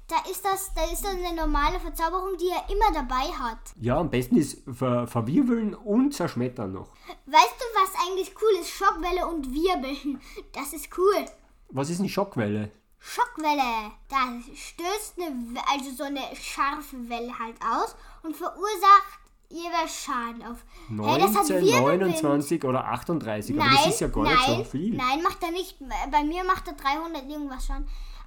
da 0.07 0.15
ist 0.31 0.45
das, 0.45 0.73
da 0.73 0.85
ist 0.85 1.03
das 1.03 1.13
eine 1.13 1.35
normale 1.35 1.79
Verzauberung, 1.79 2.37
die 2.37 2.47
er 2.47 2.73
immer 2.73 2.93
dabei 2.93 3.31
hat. 3.33 3.59
Ja, 3.81 3.97
am 3.97 4.09
besten 4.09 4.37
ist 4.37 4.63
ver 4.71 5.07
verwirbeln 5.07 5.75
und 5.75 6.13
zerschmettern 6.13 6.71
noch. 6.71 6.87
Weißt 7.25 7.55
du, 7.59 7.65
was 7.81 8.07
eigentlich 8.07 8.33
cool 8.41 8.61
ist? 8.61 8.69
Schockwelle 8.69 9.27
und 9.27 9.53
Wirbeln. 9.53 10.21
Das 10.53 10.71
ist 10.71 10.87
cool. 10.97 11.25
Was 11.69 11.89
ist 11.89 11.99
eine 11.99 12.09
Schockwelle? 12.09 12.71
Schockwelle. 13.05 13.91
Da 14.07 14.17
stößt 14.55 15.15
eine, 15.19 15.61
also 15.69 15.91
so 15.91 16.03
eine 16.03 16.21
scharfe 16.41 17.09
Welle 17.09 17.37
halt 17.37 17.57
aus 17.61 17.95
und 18.23 18.35
verursacht 18.35 19.19
jeweils 19.49 20.03
Schaden 20.03 20.41
auf. 20.43 20.57
Hey, 20.87 21.19
das 21.19 21.35
hat 21.35 21.49
19, 21.49 21.61
Wirbelwind. 21.65 22.23
29 22.23 22.63
oder 22.63 22.85
38, 22.85 23.55
aber 23.55 23.65
Nein, 23.65 23.75
das 23.83 23.93
ist 23.93 23.99
ja 23.99 24.07
gar 24.07 24.23
nein, 24.23 24.33
nicht 24.35 24.45
so 24.47 24.63
viel. 24.63 24.95
Nein, 24.95 25.21
macht 25.21 25.43
er 25.43 25.51
nicht. 25.51 25.77
Bei 26.11 26.23
mir 26.23 26.43
macht 26.45 26.67
er 26.67 26.73
300 26.73 27.29
irgendwas 27.29 27.65
schon. 27.67 27.85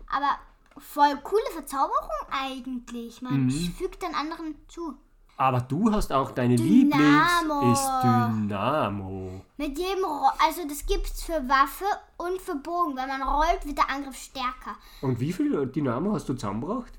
Aber 0.09 0.39
voll 0.79 1.17
coole 1.25 1.51
Verzauberung 1.53 2.27
eigentlich. 2.31 3.23
Man 3.23 3.47
Mhm. 3.47 3.75
fügt 3.77 4.03
dann 4.03 4.15
anderen 4.15 4.57
zu. 4.69 4.95
Aber 5.39 5.61
du 5.61 5.93
hast 5.93 6.13
auch 6.13 6.31
deine 6.31 6.57
Dynamo. 6.57 7.55
Lieblings 7.55 7.79
ist 7.79 7.91
Dynamo. 8.03 9.43
Mit 9.59 9.79
jedem, 9.79 10.05
Ro 10.05 10.29
also 10.43 10.67
das 10.67 10.87
gibt's 10.87 11.25
für 11.25 11.47
Waffe 11.49 11.85
und 12.17 12.41
für 12.41 12.55
Bogen. 12.55 12.97
Wenn 12.97 13.09
man 13.09 13.23
rollt, 13.23 13.67
wird 13.67 13.77
der 13.77 13.91
Angriff 13.91 14.17
stärker. 14.17 14.77
Und 15.03 15.21
wie 15.21 15.33
viel 15.33 15.67
Dynamo 15.67 16.15
hast 16.15 16.29
du 16.29 16.35
zusammengebracht? 16.35 16.93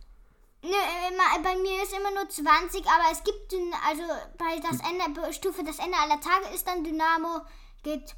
Nö, 0.63 0.69
immer, 0.69 1.43
bei 1.43 1.55
mir 1.61 1.83
ist 1.83 1.93
immer 1.93 2.11
nur 2.11 2.27
20, 2.29 2.81
aber 2.85 3.11
es 3.11 3.23
gibt, 3.23 3.53
also 3.87 4.03
bei 4.37 4.59
das 4.59 4.79
Ende, 4.81 5.33
Stufe 5.33 5.63
das 5.63 5.79
Ende 5.79 5.97
aller 5.97 6.19
Tage 6.19 6.53
ist 6.53 6.67
dann 6.67 6.83
Dynamo, 6.83 7.41
geht 7.83 8.15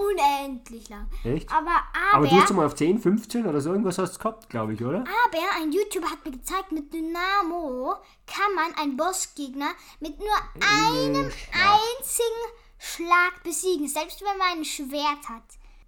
unendlich 0.00 0.88
lang. 0.88 1.08
Echt? 1.24 1.50
Aber, 1.50 1.70
Aber 2.12 2.16
aber, 2.18 2.26
du 2.26 2.40
hast 2.40 2.52
mal 2.52 2.66
auf 2.66 2.74
10, 2.74 2.98
15 2.98 3.46
oder 3.46 3.60
so 3.60 3.70
irgendwas 3.70 3.98
hast 3.98 4.18
gehabt, 4.18 4.48
glaube 4.48 4.74
ich, 4.74 4.82
oder? 4.84 5.00
aber 5.00 5.62
ein 5.62 5.72
YouTuber 5.72 6.10
hat 6.10 6.24
mir 6.24 6.32
gezeigt, 6.32 6.72
mit 6.72 6.92
Dynamo 6.92 7.94
kann 8.26 8.54
man 8.54 8.74
einen 8.80 8.96
Bossgegner 8.96 9.70
mit 10.00 10.18
nur 10.18 10.28
einem 10.60 11.30
Schlag. 11.30 11.80
einzigen 11.98 12.40
Schlag 12.78 13.42
besiegen, 13.44 13.88
selbst 13.88 14.22
wenn 14.22 14.38
man 14.38 14.58
ein 14.58 14.64
Schwert 14.64 15.28
hat. 15.28 15.42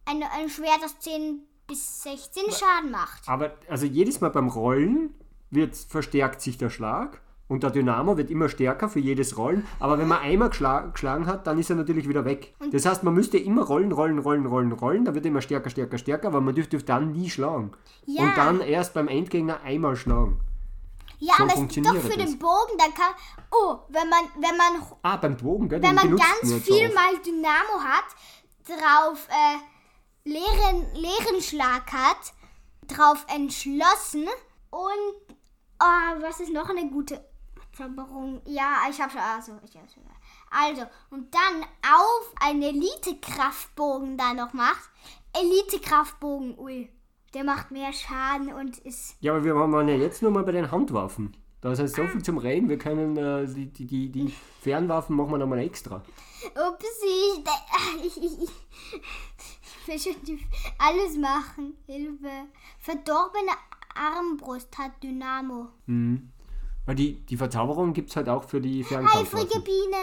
Ein, 0.04 0.22
ein 0.22 0.48
Schwert, 0.48 0.82
das 0.82 0.98
10 1.00 1.42
bis 1.66 2.02
16 2.02 2.50
Schaden 2.50 2.90
macht. 2.90 3.28
Aber 3.28 3.56
also 3.68 3.86
jedes 3.86 4.20
Mal 4.20 4.30
beim 4.30 4.48
Rollen 4.48 5.14
wird 5.50 5.76
verstärkt 5.76 6.40
sich 6.40 6.58
der 6.58 6.70
Schlag 6.70 7.20
und 7.48 7.62
der 7.62 7.70
Dynamo 7.70 8.16
wird 8.16 8.30
immer 8.30 8.48
stärker 8.48 8.88
für 8.88 8.98
jedes 9.00 9.36
Rollen. 9.36 9.66
Aber 9.78 9.98
wenn 9.98 10.08
man 10.08 10.20
einmal 10.20 10.48
geschla 10.50 10.80
geschlagen 10.86 11.26
hat, 11.26 11.46
dann 11.46 11.58
ist 11.58 11.68
er 11.70 11.76
natürlich 11.76 12.08
wieder 12.08 12.24
weg. 12.24 12.54
Das 12.70 12.86
heißt, 12.86 13.02
man 13.02 13.12
müsste 13.14 13.36
immer 13.36 13.62
rollen, 13.64 13.92
rollen, 13.92 14.18
rollen, 14.18 14.46
rollen, 14.46 14.72
rollen. 14.72 15.04
Da 15.04 15.14
wird 15.14 15.26
er 15.26 15.30
immer 15.30 15.42
stärker, 15.42 15.68
stärker, 15.68 15.98
stärker, 15.98 16.28
aber 16.28 16.40
man 16.40 16.54
dürfte 16.54 16.78
dann 16.78 17.12
nie 17.12 17.28
schlagen. 17.28 17.72
Ja. 18.06 18.22
Und 18.24 18.36
dann 18.36 18.60
erst 18.60 18.94
beim 18.94 19.08
Endgegner 19.08 19.60
einmal 19.62 19.96
schlagen. 19.96 20.40
Ja, 21.18 21.34
So 21.36 21.42
aber 21.44 21.52
es 21.52 21.68
gibt 21.74 21.86
doch 21.86 21.94
für 21.96 22.08
das. 22.08 22.26
den 22.30 22.38
Bogen, 22.38 22.72
da 22.78 22.84
kann. 22.86 23.14
Oh, 23.50 23.76
wenn 23.90 24.08
man, 24.08 24.24
wenn 24.40 24.56
man, 24.56 24.88
Ah, 25.02 25.16
beim 25.18 25.36
Bogen, 25.36 25.68
gell? 25.68 25.82
wenn 25.82 25.94
man 25.94 26.10
ganz 26.16 26.40
so 26.42 26.56
viel 26.58 26.86
oft. 26.86 26.94
mal 26.94 27.12
Dynamo 27.24 27.80
hat, 27.84 28.04
drauf 28.66 29.28
äh, 29.28 30.28
leeren, 30.28 30.86
leeren 30.94 31.40
Schlag 31.42 31.92
hat, 31.92 32.32
drauf 32.88 33.24
entschlossen 33.32 34.24
und 34.70 35.36
oh, 35.80 36.22
was 36.22 36.40
ist 36.40 36.52
noch 36.52 36.68
eine 36.70 36.88
gute 36.90 37.24
Verzauberung? 37.72 38.42
Ja, 38.46 38.82
ich 38.90 39.00
habe 39.00 39.10
schon. 39.10 39.20
Also, 39.20 39.52
ich 39.64 39.76
hab's 39.76 39.94
schon. 39.94 40.02
Also, 40.50 40.82
und 41.10 41.34
dann 41.34 41.62
auf 41.82 42.34
einen 42.40 42.62
Elite-Kraftbogen 42.62 44.16
da 44.18 44.34
noch 44.34 44.52
macht. 44.52 44.90
Elite-Kraftbogen, 45.32 46.58
ui. 46.58 46.90
Der 47.34 47.44
macht 47.44 47.70
mehr 47.70 47.92
Schaden 47.94 48.52
und 48.52 48.78
ist. 48.80 49.16
Ja, 49.20 49.32
aber 49.32 49.44
wir 49.44 49.54
waren 49.54 49.88
ja 49.88 49.94
jetzt 49.94 50.20
nur 50.20 50.30
mal 50.30 50.42
bei 50.42 50.52
den 50.52 50.70
Handwaffen. 50.70 51.34
Da 51.62 51.72
ist 51.72 51.78
jetzt 51.78 51.94
so 51.94 52.06
viel 52.06 52.22
zum 52.22 52.38
Reden, 52.38 52.68
wir 52.68 52.76
können 52.76 53.16
äh, 53.16 53.46
die, 53.46 53.66
die, 53.66 54.10
die, 54.10 54.34
Fernwaffen 54.60 55.14
machen 55.16 55.30
wir 55.30 55.38
nochmal 55.38 55.60
extra. 55.60 56.02
Upsi, 56.56 57.44
ich, 58.04 58.16
ich, 58.16 58.22
ich, 58.24 58.42
ich, 58.42 59.86
will 59.86 59.98
schon 59.98 60.22
die, 60.24 60.44
alles 60.76 61.16
machen. 61.16 61.74
Hilfe. 61.86 62.48
Verdorbene 62.80 63.52
Armbrust 63.94 64.76
hat 64.76 65.00
Dynamo. 65.02 65.68
Weil 66.86 66.94
die, 66.96 67.20
die 67.26 67.36
Verzauberung 67.36 67.92
gibt 67.92 68.10
es 68.10 68.16
halt 68.16 68.28
auch 68.28 68.44
für 68.48 68.60
die 68.60 68.80
Eifrige 68.80 68.94
Fernkampfwaffen. 69.00 69.64
Biene. 69.64 69.96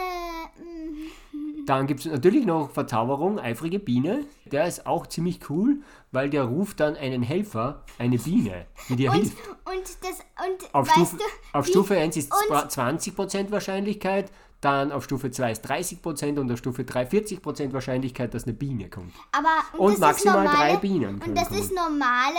Dann 1.66 1.86
gibt 1.86 2.00
es 2.00 2.06
natürlich 2.06 2.46
noch 2.46 2.70
Verzauberung, 2.70 3.38
eifrige 3.38 3.78
Biene. 3.78 4.24
Der 4.46 4.66
ist 4.66 4.86
auch 4.86 5.06
ziemlich 5.06 5.48
cool, 5.50 5.82
weil 6.10 6.30
der 6.30 6.44
ruft 6.44 6.80
dann 6.80 6.96
einen 6.96 7.22
Helfer, 7.22 7.84
eine 7.98 8.18
Biene, 8.18 8.66
die 8.88 8.96
dir 8.96 9.10
Und, 9.10 9.16
hilft. 9.18 9.36
und 9.48 9.82
das, 10.02 10.18
und 10.46 10.74
Auf, 10.74 10.90
Stufe, 10.90 11.16
du, 11.18 11.58
auf 11.58 11.66
Stufe 11.66 11.96
1 11.98 12.16
ist 12.16 12.32
und- 12.32 12.56
20% 12.70 13.50
Wahrscheinlichkeit, 13.50 14.32
Dann 14.62 14.92
auf 14.92 15.04
Stufe 15.04 15.30
2 15.30 15.52
ist 15.52 15.64
30% 15.66 16.38
und 16.38 16.52
auf 16.52 16.58
Stufe 16.58 16.84
3 16.84 17.06
40% 17.06 17.72
Wahrscheinlichkeit, 17.72 18.34
dass 18.34 18.44
eine 18.44 18.52
Biene 18.52 18.90
kommt. 18.90 19.14
Aber 19.32 19.48
Und 19.82 19.94
ist 19.94 20.00
maximal 20.00 20.44
normale, 20.44 20.72
drei 20.72 20.76
Bienen 20.76 21.14
Und 21.26 21.34
das 21.34 21.48
kommen. 21.48 21.60
ist 21.60 21.72
normale, 21.74 22.36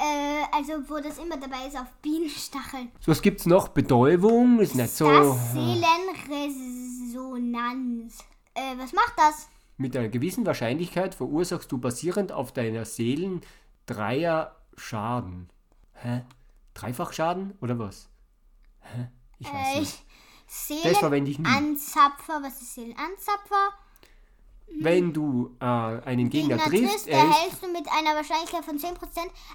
äh, 0.00 0.44
also 0.56 0.72
wo 0.88 0.98
das 1.00 1.18
immer 1.18 1.36
dabei 1.36 1.66
ist, 1.66 1.76
auf 1.76 1.86
Bienenstacheln. 2.02 2.90
So, 3.00 3.10
was 3.12 3.22
gibt 3.22 3.40
es 3.40 3.46
noch? 3.46 3.68
Betäubung 3.68 4.58
ist 4.60 4.74
nicht 4.74 4.90
so. 4.96 5.08
Das 5.08 5.52
Seelenresonanz. 5.52 8.18
Äh, 8.54 8.76
was 8.78 8.92
macht 8.92 9.14
das? 9.16 9.48
Mit 9.76 9.96
einer 9.96 10.08
gewissen 10.08 10.44
Wahrscheinlichkeit 10.46 11.14
verursachst 11.14 11.70
du 11.72 11.78
basierend 11.78 12.32
auf 12.32 12.52
deiner 12.52 12.84
Seelen 12.84 13.40
Dreier 13.86 14.56
Schaden. 14.76 15.48
Hä? 15.94 16.22
Dreifach 16.74 17.12
Schaden 17.12 17.54
oder 17.60 17.78
was? 17.78 18.08
Hä? 18.80 19.08
Ich 19.38 19.46
weiß 19.52 19.76
Äh, 19.76 19.80
nicht. 19.80 20.04
Das 20.84 20.98
verwende 20.98 21.30
ich 21.30 21.38
nie. 21.38 21.44
Seelenanzapfer. 21.46 22.42
Was 22.42 22.60
ist 22.60 22.74
Seelenanzapfer? 22.74 23.70
Wenn 24.78 25.12
du 25.12 25.56
äh, 25.60 25.64
einen 25.64 26.30
Gegner, 26.30 26.56
Gegner 26.56 26.70
triffst, 26.70 27.08
er 27.08 27.18
erhältst 27.18 27.62
du 27.62 27.68
mit 27.68 27.86
einer 27.88 28.16
Wahrscheinlichkeit 28.16 28.64
von 28.64 28.78
10% 28.78 28.94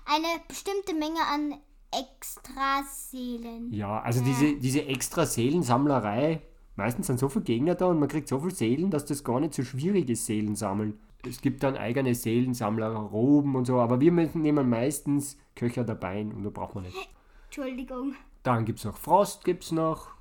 eine 0.05 0.27
bestimmte 0.47 0.93
Menge 0.93 1.19
an 1.31 1.55
Extraseelen. 1.91 3.71
ja, 3.71 4.01
also 4.01 4.21
diese, 4.21 4.55
diese 4.55 4.85
extra 4.85 5.25
Seelensammlerei, 5.25 6.41
meistens 6.75 7.07
sind 7.07 7.19
so 7.19 7.29
viele 7.29 7.45
Gegner 7.45 7.75
da 7.75 7.85
und 7.85 7.99
man 7.99 8.09
kriegt 8.09 8.27
so 8.27 8.39
viele 8.39 8.53
Seelen, 8.53 8.91
dass 8.91 9.05
das 9.05 9.23
gar 9.23 9.39
nicht 9.39 9.53
so 9.53 9.63
schwierig 9.63 10.09
ist, 10.09 10.25
Seelen 10.25 10.55
sammeln. 10.55 10.99
Es 11.25 11.41
gibt 11.41 11.63
dann 11.63 11.77
eigene 11.77 12.13
Seelensammlerroben 12.13 13.55
und 13.55 13.65
so, 13.65 13.79
aber 13.79 14.01
wir 14.01 14.11
nehmen 14.11 14.69
meistens 14.69 15.37
Köcher 15.55 15.83
dabei 15.85 16.21
und 16.21 16.43
da 16.43 16.49
braucht 16.49 16.75
man 16.75 16.83
nicht. 16.83 17.09
Entschuldigung. 17.45 18.15
Dann 18.43 18.65
gibt 18.65 18.79
es 18.79 18.85
noch 18.85 18.97
Frost, 18.97 19.45
gibt 19.45 19.63
es 19.63 19.71
noch. 19.71 20.14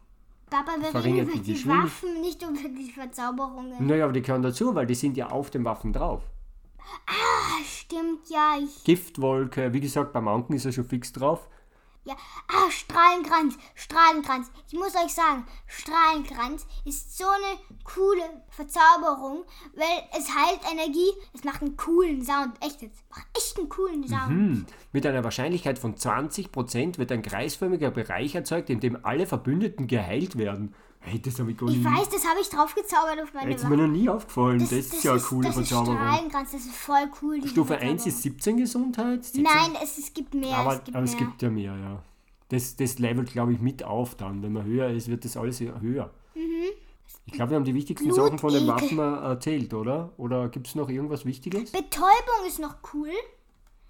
Papa, 0.54 0.76
wir 0.76 0.84
reden 0.84 0.92
Verringert 0.92 1.28
über 1.28 1.38
die 1.38 1.52
die. 1.54 1.66
Waffen, 1.66 2.20
nicht 2.20 2.40
über 2.40 2.68
die 2.68 2.92
Verzauberungen. 2.92 3.84
Naja, 3.84 4.04
aber 4.04 4.12
die 4.12 4.22
gehören 4.22 4.42
dazu, 4.42 4.72
weil 4.72 4.86
die 4.86 4.94
sind 4.94 5.16
ja 5.16 5.30
auf 5.30 5.50
den 5.50 5.64
Waffen 5.64 5.92
drauf. 5.92 6.22
Stimmt, 7.66 8.30
ja, 8.30 8.56
ich. 8.62 8.84
Giftwolke, 8.84 9.72
wie 9.72 9.80
gesagt, 9.80 10.12
beim 10.12 10.28
Anken 10.28 10.52
ist 10.52 10.64
er 10.64 10.70
schon 10.70 10.84
fix 10.84 11.12
drauf. 11.12 11.48
Ja. 12.04 12.14
Ah, 12.48 12.70
Strahlenkranz, 12.70 13.56
Strahlenkranz. 13.74 14.50
Ich 14.68 14.74
muss 14.74 14.94
euch 14.94 15.12
sagen, 15.12 15.46
Strahlenkranz 15.66 16.66
ist 16.84 17.16
so 17.16 17.24
eine 17.24 17.58
coole 17.82 18.42
Verzauberung, 18.50 19.44
weil 19.74 20.02
es 20.16 20.28
heilt 20.28 20.60
Energie, 20.70 21.12
es 21.32 21.44
macht 21.44 21.62
einen 21.62 21.78
coolen 21.78 22.22
Sound. 22.22 22.56
Echt 22.62 22.82
jetzt. 22.82 23.02
Macht 23.08 23.26
echt 23.34 23.58
einen 23.58 23.70
coolen 23.70 24.06
Sound. 24.06 24.28
Hm. 24.28 24.66
Mit 24.92 25.06
einer 25.06 25.24
Wahrscheinlichkeit 25.24 25.78
von 25.78 25.94
20% 25.94 26.98
wird 26.98 27.10
ein 27.10 27.22
kreisförmiger 27.22 27.90
Bereich 27.90 28.34
erzeugt, 28.34 28.68
in 28.68 28.80
dem 28.80 29.02
alle 29.02 29.26
Verbündeten 29.26 29.86
geheilt 29.86 30.36
werden. 30.36 30.74
Hey, 31.06 31.20
das 31.20 31.38
habe 31.38 31.50
ich 31.50 31.56
gar 31.58 31.68
Ich 31.68 31.76
nie. 31.76 31.84
weiß, 31.84 32.08
das 32.08 32.26
habe 32.26 32.40
ich 32.40 32.48
drauf 32.48 32.74
gezaubert 32.74 33.22
auf 33.22 33.34
meine 33.34 33.50
Jetzt 33.50 33.64
ist 33.64 33.68
mir 33.68 33.76
noch 33.76 33.86
nie 33.88 34.08
aufgefallen. 34.08 34.58
Das, 34.58 34.72
ist 34.72 35.04
ja 35.04 35.12
eine 35.12 35.20
coole 35.20 35.48
das 35.48 35.56
ist 35.58 35.68
Verzauberung. 35.68 35.98
Strahlenkranz, 35.98 36.52
das 36.52 36.60
ist 36.62 36.74
voll 36.74 37.10
cool. 37.22 37.46
Stufe 37.46 37.74
1 37.74 38.02
Verzauberung. 38.02 38.06
ist 38.06 38.22
17 38.22 38.56
Gesundheit. 38.56 39.24
17 39.24 39.42
Nein, 39.42 39.76
es, 39.82 39.98
es 39.98 40.14
gibt 40.14 40.34
mehr. 40.34 40.56
aber, 40.56 40.72
es 40.74 40.84
gibt 40.84 40.96
aber 40.96 41.04
mehr. 41.04 41.12
es 41.12 41.18
gibt 41.18 41.42
ja 41.42 41.50
mehr, 41.50 41.76
ja. 41.76 42.02
Das, 42.48 42.76
das 42.76 42.98
levelt, 42.98 43.32
glaube 43.32 43.52
ich, 43.52 43.60
mit 43.60 43.82
auf 43.84 44.14
dann. 44.14 44.42
Wenn 44.42 44.52
man 44.52 44.64
höher 44.64 44.88
ist, 44.90 45.08
wird 45.08 45.24
das 45.24 45.36
alles 45.36 45.60
höher. 45.60 46.10
Mhm. 46.34 46.40
Ich 47.26 47.32
glaube, 47.32 47.50
wir 47.50 47.56
haben 47.56 47.64
die 47.64 47.74
wichtigsten 47.74 48.12
Sachen 48.12 48.38
von 48.38 48.52
den. 48.52 48.66
Waffen 48.66 48.98
äh, 48.98 49.02
erzählt, 49.02 49.72
oder? 49.74 50.12
Oder 50.18 50.48
gibt 50.48 50.66
es 50.68 50.74
noch 50.74 50.88
irgendwas 50.88 51.24
Wichtiges? 51.24 51.72
Betäubung 51.72 52.46
ist 52.46 52.58
noch 52.58 52.76
cool. 52.92 53.10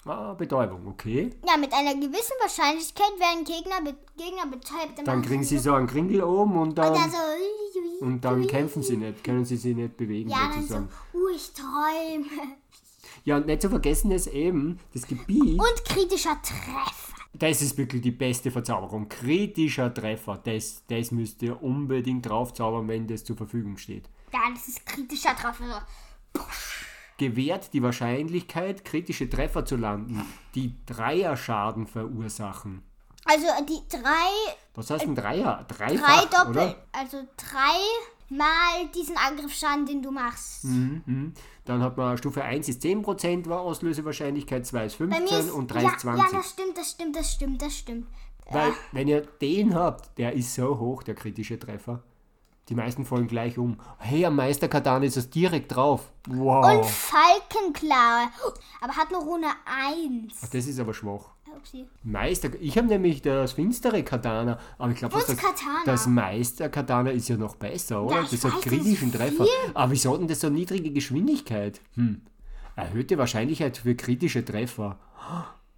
Ah, 0.06 0.34
Betäubung, 0.34 0.86
okay. 0.88 1.30
Ja, 1.48 1.56
mit 1.56 1.72
einer 1.72 1.94
gewissen 1.94 2.34
Wahrscheinlichkeit 2.40 3.12
werden 3.18 3.44
Gegner, 3.44 3.80
be 3.82 3.96
Gegner 4.18 4.46
betäubt. 4.46 5.06
Dann 5.06 5.22
kriegen 5.22 5.42
sie 5.42 5.58
so 5.58 5.72
einen 5.72 5.86
Kringel 5.86 6.22
oben 6.22 6.58
und 6.58 6.76
dann, 6.76 6.88
Und 6.92 6.96
dann 6.98 7.10
so. 7.10 7.16
ui, 7.16 7.82
ui, 7.82 8.06
und 8.06 8.24
dann 8.24 8.40
ui. 8.40 8.46
kämpfen 8.46 8.82
sie 8.82 8.98
nicht, 8.98 9.24
können 9.24 9.44
sie 9.46 9.56
sich 9.56 9.74
nicht 9.74 9.96
bewegen 9.96 10.28
Ja, 10.28 10.50
dann 10.52 10.52
so. 10.54 10.60
sozusagen. 10.60 10.88
Uh, 11.14 11.28
ich 11.34 11.52
träume. 11.54 12.56
Ja, 13.24 13.36
und 13.38 13.46
nicht 13.46 13.62
zu 13.62 13.70
vergessen 13.70 14.10
ist 14.10 14.26
eben, 14.26 14.78
das 14.92 15.06
Gebiet, 15.06 15.58
Und 15.58 15.84
kritischer 15.86 16.36
Treffer. 16.42 17.14
das 17.32 17.62
ist 17.62 17.78
wirklich 17.78 18.02
die 18.02 18.10
beste 18.10 18.50
Verzauberung. 18.50 19.08
Kritischer 19.08 19.92
Treffer, 19.94 20.38
das, 20.44 20.82
das 20.88 21.12
müsst 21.12 21.40
ihr 21.42 21.62
unbedingt 21.62 22.28
draufzaubern, 22.28 22.86
wenn 22.88 23.06
das 23.06 23.24
zur 23.24 23.36
Verfügung 23.38 23.78
steht. 23.78 24.04
Ja, 24.34 24.40
das 24.52 24.68
ist 24.68 24.84
kritischer 24.84 25.34
Treffer. 25.34 25.86
Gewährt 27.18 27.72
die 27.72 27.82
Wahrscheinlichkeit, 27.82 28.84
kritische 28.84 29.28
Treffer 29.28 29.64
zu 29.64 29.76
landen, 29.76 30.20
die 30.54 30.74
Dreierschaden 30.86 31.86
verursachen. 31.86 32.82
Also 33.24 33.46
die 33.68 33.80
drei, 33.88 34.56
Was 34.74 34.90
heißt 34.90 35.04
ein 35.04 35.14
Dreier? 35.14 35.64
drei 35.68 35.96
Dreifach, 35.96 36.24
Doppel, 36.26 36.50
oder? 36.50 36.76
also 36.92 37.22
drei 37.36 37.80
mal 38.28 38.86
diesen 38.94 39.16
Angriffsschaden, 39.16 39.86
den 39.86 40.02
du 40.02 40.10
machst. 40.10 40.64
Mhm. 40.64 41.32
Dann 41.64 41.82
hat 41.82 41.96
man 41.96 42.18
Stufe 42.18 42.42
1 42.42 42.68
ist 42.68 42.82
10% 42.82 43.48
war 43.48 43.60
Auslösewahrscheinlichkeit, 43.60 44.66
2 44.66 44.86
ist 44.86 44.98
Bei 44.98 45.06
mir 45.06 45.16
15 45.16 45.38
ist, 45.38 45.50
und 45.52 45.68
3 45.68 45.82
ja, 45.82 45.88
ist 45.90 46.00
20. 46.00 46.24
ja, 46.32 46.38
das 46.38 46.50
stimmt, 46.50 46.78
das 46.78 46.90
stimmt, 46.90 47.16
das 47.16 47.32
stimmt, 47.32 47.62
das 47.62 47.76
stimmt. 47.76 48.06
Weil, 48.50 48.72
wenn 48.92 49.08
ihr 49.08 49.22
den 49.22 49.74
habt, 49.74 50.18
der 50.18 50.34
ist 50.34 50.54
so 50.54 50.78
hoch, 50.78 51.02
der 51.02 51.14
kritische 51.14 51.58
Treffer. 51.58 52.02
Die 52.68 52.74
meisten 52.74 53.04
fallen 53.04 53.26
gleich 53.26 53.58
um. 53.58 53.78
Hey, 53.98 54.24
am 54.24 54.36
Meisterkatan 54.36 55.02
ist 55.02 55.16
es 55.16 55.28
direkt 55.28 55.74
drauf. 55.74 56.10
Wow. 56.28 56.78
Und 56.78 56.86
Falkenklaue. 56.86 58.28
Aber 58.80 58.96
hat 58.96 59.10
nur 59.10 59.20
Rune 59.20 59.48
1. 59.66 60.40
das 60.40 60.66
ist 60.66 60.80
aber 60.80 60.94
schwach. 60.94 61.34
Upsi. 61.54 61.86
Meister, 62.02 62.50
ich 62.60 62.76
habe 62.76 62.88
nämlich 62.88 63.22
das 63.22 63.52
finstere 63.52 64.02
Katana, 64.02 64.58
aber 64.78 64.92
ich 64.92 64.98
glaube, 64.98 65.14
das, 65.14 65.36
Katana. 65.36 65.82
das 65.84 66.06
Meister-Katana 66.06 67.10
ist 67.10 67.28
ja 67.28 67.36
noch 67.36 67.56
besser, 67.56 68.02
oder? 68.02 68.16
Ja, 68.16 68.26
das 68.28 68.44
hat 68.44 68.54
weiß, 68.54 68.62
kritischen 68.62 69.12
Treffer. 69.12 69.46
Aber 69.72 69.92
wieso 69.92 70.12
hat 70.12 70.20
denn 70.20 70.28
das 70.28 70.40
so 70.40 70.48
niedrige 70.48 70.90
Geschwindigkeit? 70.90 71.80
Hm. 71.94 72.22
Erhöhte 72.76 73.18
Wahrscheinlichkeit 73.18 73.76
für 73.76 73.94
kritische 73.94 74.44
Treffer. 74.44 74.98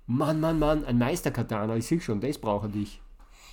Mann, 0.06 0.40
Mann, 0.40 0.58
Mann, 0.58 0.84
ein 0.84 0.98
Meister-Katana, 0.98 1.76
ich 1.76 1.86
sehe 1.86 2.00
schon, 2.00 2.20
das 2.20 2.38
brauche 2.38 2.70
ich. 2.74 3.02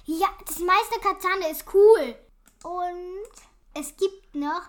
Ja, 0.06 0.28
das 0.46 0.60
Meister 0.60 1.00
Katana 1.02 1.52
ist 1.52 1.65
cool. 1.74 2.15
Und 2.63 3.30
es 3.73 3.95
gibt 3.97 4.36
noch 4.36 4.62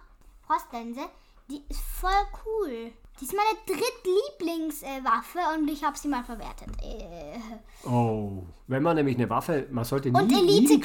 Frostlense, 0.47 1.01
die 1.49 1.63
ist 1.69 1.81
voll 1.81 2.11
cool. 2.47 2.93
Die 3.21 3.25
ist 3.27 3.35
meine 3.35 3.79
drittlieblingswaffe 4.39 5.39
und 5.57 5.69
ich 5.71 5.85
habe 5.85 5.97
sie 5.97 6.09
mal 6.09 6.25
verwertet. 6.25 6.69
Äh, 6.83 7.39
Oh, 7.89 8.43
wenn 8.67 8.83
man 8.83 8.97
nämlich 8.97 9.17
eine 9.17 9.31
Waffe, 9.31 9.69
man 9.71 9.85
sollte 9.85 10.11
nie, 10.11 10.19
Und 10.19 10.27
nie, 10.29 10.67
die, 10.67 10.83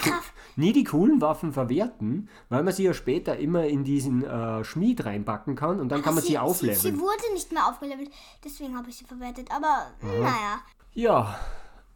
nie 0.57 0.73
die 0.73 0.83
coolen 0.83 1.21
Waffen 1.21 1.53
verwerten, 1.53 2.29
weil 2.49 2.61
man 2.63 2.73
sie 2.73 2.83
ja 2.83 2.93
später 2.93 3.37
immer 3.37 3.65
in 3.65 3.83
diesen 3.83 4.23
äh, 4.23 4.63
Schmied 4.63 5.05
reinpacken 5.05 5.55
kann 5.55 5.79
und 5.79 5.89
dann 5.89 6.03
kann 6.03 6.13
man 6.13 6.21
sie, 6.21 6.31
sie, 6.31 6.37
aufleveln. 6.37 6.79
sie 6.79 6.99
wurde 6.99 7.33
nicht 7.33 7.51
mehr 7.51 7.67
aufgelevelt, 7.67 8.11
deswegen 8.43 8.77
habe 8.77 8.89
ich 8.89 8.97
sie 8.97 9.05
verwertet. 9.05 9.49
Aber 9.51 9.87
naja. 10.03 10.59
ja, 10.93 11.39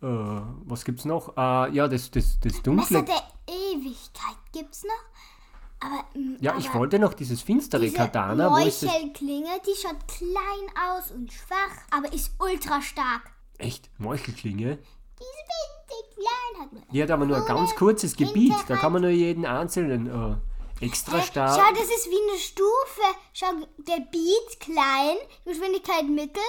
äh, 0.02 0.42
was 0.66 0.84
gibt's 0.84 1.06
noch? 1.06 1.38
Äh, 1.38 1.76
ja, 1.76 1.88
das, 1.88 2.10
das, 2.10 2.40
das 2.40 2.54
Messer 2.54 2.64
dunkle. 2.64 3.04
der 3.04 3.24
Ewigkeit 3.48 4.38
gibt's 4.54 4.84
noch. 4.84 5.86
Aber, 5.86 6.06
mm, 6.18 6.38
Ja, 6.40 6.52
aber 6.52 6.60
ich 6.62 6.74
wollte 6.74 6.98
noch 7.00 7.14
dieses 7.14 7.42
finstere 7.42 7.82
diese 7.82 7.98
Katana? 7.98 8.50
Meuchelklinge, 8.50 9.50
die 9.68 9.76
schaut 9.82 10.08
klein 10.08 10.70
aus 10.90 11.12
und 11.12 11.34
schwach, 11.34 11.76
aber 11.92 12.14
ist 12.14 12.32
ultra 12.40 12.82
stark. 12.82 13.32
Echt? 13.58 13.90
Meuchelklinge? 14.00 14.78
Die 14.78 15.24
ist 15.24 15.44
winzig 15.52 16.16
klein, 16.16 16.62
hat 16.62 16.94
Die 16.94 17.04
hat 17.04 17.12
aber 17.12 17.26
nur 17.26 17.38
ein 17.38 17.46
ganz 17.46 17.76
kurzes 17.76 18.16
Gebiet, 18.16 18.56
da 18.68 18.78
kann 18.78 18.94
man 18.94 19.02
nur 19.02 19.12
jeden 19.12 19.46
einzelnen 19.46 20.08
äh, 20.08 20.86
extra 20.86 21.22
stark. 21.22 21.60
Schau, 21.60 21.74
das 21.74 21.90
ist 21.90 22.10
wie 22.10 22.32
eine 22.32 22.40
Stufe. 22.40 23.20
Schau, 23.34 23.48
der 23.78 24.00
Beat 24.12 24.60
klein, 24.60 25.18
Geschwindigkeit 25.46 26.06
mittel, 26.08 26.42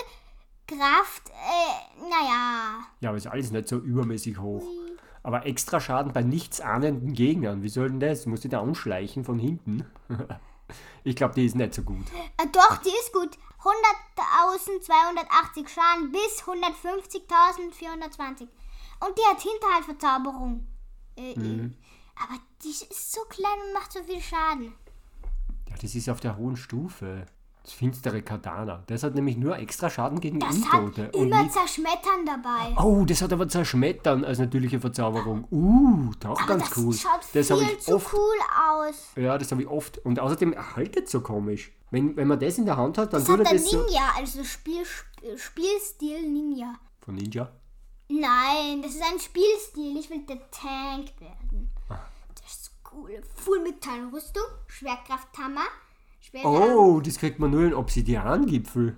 Kraft, 0.66 1.28
äh, 1.28 2.02
naja. 2.08 2.78
Ja, 3.00 3.08
aber 3.10 3.18
ist 3.18 3.26
alles 3.26 3.50
nicht 3.50 3.68
so 3.68 3.78
übermäßig 3.78 4.38
hoch. 4.38 4.62
Aber 5.24 5.46
extra 5.46 5.80
Schaden 5.80 6.12
bei 6.12 6.22
nichtsahnenden 6.22 7.14
Gegnern. 7.14 7.62
Wie 7.62 7.68
soll 7.68 7.88
denn 7.88 7.98
das? 7.98 8.26
Muss 8.26 8.42
die 8.42 8.48
da 8.48 8.62
anschleichen 8.62 9.24
von 9.24 9.38
hinten? 9.38 9.84
ich 11.04 11.16
glaube, 11.16 11.34
die 11.34 11.46
ist 11.46 11.56
nicht 11.56 11.74
so 11.74 11.82
gut. 11.82 12.06
Äh, 12.36 12.46
doch, 12.52 12.76
die 12.76 12.90
ist 12.90 13.12
gut. 13.12 13.36
100.280 13.58 15.68
Schaden 15.68 16.12
bis 16.12 16.44
150.420. 16.44 18.46
Und 19.00 19.18
die 19.18 19.22
hat 19.28 19.40
Hinterhaltverzauberung. 19.40 20.66
Äh, 21.16 21.34
Mhm. 21.38 21.74
Aber 22.16 22.38
die 22.62 22.68
ist 22.68 23.12
so 23.12 23.22
klein 23.28 23.58
und 23.66 23.72
macht 23.72 23.90
so 23.92 24.00
viel 24.04 24.20
Schaden. 24.20 24.72
Ja, 25.68 25.74
das 25.80 25.96
ist 25.96 26.08
auf 26.08 26.20
der 26.20 26.36
hohen 26.36 26.56
Stufe. 26.56 27.26
Das 27.64 27.72
finstere 27.72 28.20
Katana. 28.20 28.82
Das 28.88 29.02
hat 29.02 29.14
nämlich 29.14 29.38
nur 29.38 29.56
extra 29.58 29.88
Schaden 29.88 30.20
gegen 30.20 30.38
Das 30.38 30.54
Untote. 30.54 31.04
hat 31.06 31.16
und 31.16 31.22
immer 31.28 31.42
nicht- 31.44 31.54
Zerschmettern 31.54 32.26
dabei. 32.26 32.76
Oh, 32.82 33.04
das 33.06 33.22
hat 33.22 33.32
aber 33.32 33.48
Zerschmettern 33.48 34.22
als 34.22 34.38
natürliche 34.38 34.78
Verzauberung. 34.80 35.46
Uh, 35.50 36.12
doch 36.20 36.38
Aber 36.38 36.46
ganz 36.46 36.68
das 36.68 36.76
cool. 36.78 36.92
schaut 36.94 37.20
Das 37.32 37.46
viel 37.48 37.62
ich 37.62 37.80
zu 37.80 37.94
oft. 37.96 38.12
cool 38.12 38.36
aus. 38.68 38.94
Ja, 39.16 39.38
das 39.38 39.50
habe 39.50 39.62
ich 39.62 39.68
oft. 39.68 39.96
Und 40.04 40.20
außerdem 40.20 40.52
erhaltet 40.52 41.08
so 41.08 41.22
komisch. 41.22 41.72
Wenn, 41.90 42.14
wenn 42.16 42.28
man 42.28 42.38
das 42.38 42.58
in 42.58 42.66
der 42.66 42.76
Hand 42.76 42.98
hat, 42.98 43.12
dann 43.14 43.20
Das 43.20 43.28
tut 43.28 43.38
hat 43.40 43.46
er 43.46 43.52
der 43.52 43.60
das 43.62 43.70
so. 43.70 43.82
Ninja, 43.82 44.12
also 44.16 44.44
Spiel, 44.44 44.82
Sp- 44.84 45.08
Spielstil 45.36 46.30
Ninja. 46.30 46.74
Von 47.00 47.14
Ninja? 47.14 47.50
Nein, 48.10 48.82
das 48.82 48.92
ist 48.92 49.02
ein 49.02 49.18
Spielstil. 49.18 49.96
Ich 49.96 50.10
will 50.10 50.20
der 50.26 50.50
Tank 50.50 51.18
werden. 51.18 51.70
Ah. 51.88 51.98
Das 52.42 52.52
ist 52.52 52.72
coole 52.82 53.22
Fullmetallrüstung, 53.36 54.42
Schwerkrafthammer, 54.66 55.64
Schwere 56.40 56.76
Oh, 56.78 57.00
das 57.00 57.18
kriegt 57.18 57.38
man 57.38 57.50
nur 57.50 57.64
in 57.64 57.74
Obsidiangipfel. 57.74 58.96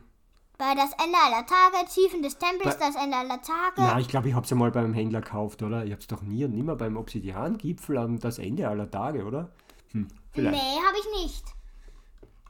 bei 0.58 0.74
das 0.74 0.90
Ende 0.92 1.18
aller 1.22 1.44
Tage, 1.46 1.86
Tiefen 1.92 2.22
des 2.22 2.38
Tempels, 2.38 2.78
Bei- 2.78 2.86
das 2.86 2.96
Ende 2.96 3.16
aller 3.16 3.40
Tage. 3.42 3.74
Na, 3.76 4.00
ich 4.00 4.08
glaube, 4.08 4.28
ich 4.28 4.34
habe 4.34 4.44
es 4.44 4.50
ja 4.50 4.56
mal 4.56 4.70
beim 4.70 4.94
Händler 4.94 5.20
gekauft, 5.20 5.62
oder? 5.62 5.84
Ich 5.84 5.90
habe 5.92 6.00
es 6.00 6.06
doch 6.06 6.22
nie 6.22 6.44
und 6.46 6.54
nimmer 6.54 6.76
beim 6.76 6.96
Obsidiangipfel 6.96 7.98
am 7.98 8.18
das 8.18 8.38
Ende 8.38 8.66
aller 8.68 8.90
Tage, 8.90 9.24
oder? 9.24 9.50
Hm, 9.92 10.08
vielleicht. 10.32 10.56
nee, 10.56 10.78
habe 10.86 10.96
ich 10.98 11.22
nicht. 11.24 11.44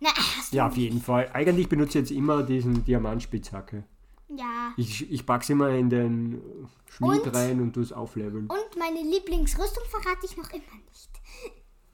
Na, 0.00 0.10
hast 0.14 0.52
du 0.52 0.56
Ja, 0.56 0.66
auf 0.68 0.76
jeden 0.76 1.00
Fall. 1.00 1.30
Eigentlich 1.32 1.68
benutze 1.68 1.98
ich 1.98 2.08
jetzt 2.08 2.10
immer 2.16 2.42
diesen 2.44 2.84
Diamantspitzhacke. 2.84 3.82
Ja. 4.28 4.72
Ich, 4.76 5.10
ich 5.10 5.24
pack's 5.26 5.48
immer 5.50 5.70
in 5.70 5.88
den 5.90 6.42
Schmied 6.88 7.22
Und? 7.26 7.34
rein 7.34 7.60
und 7.60 7.72
tu 7.72 7.80
es 7.80 7.92
aufleveln. 7.92 8.46
Und 8.48 8.78
meine 8.78 9.00
Lieblingsrüstung 9.02 9.84
verrate 9.88 10.26
ich 10.26 10.36
noch 10.36 10.50
immer 10.50 10.62
nicht. 10.88 11.10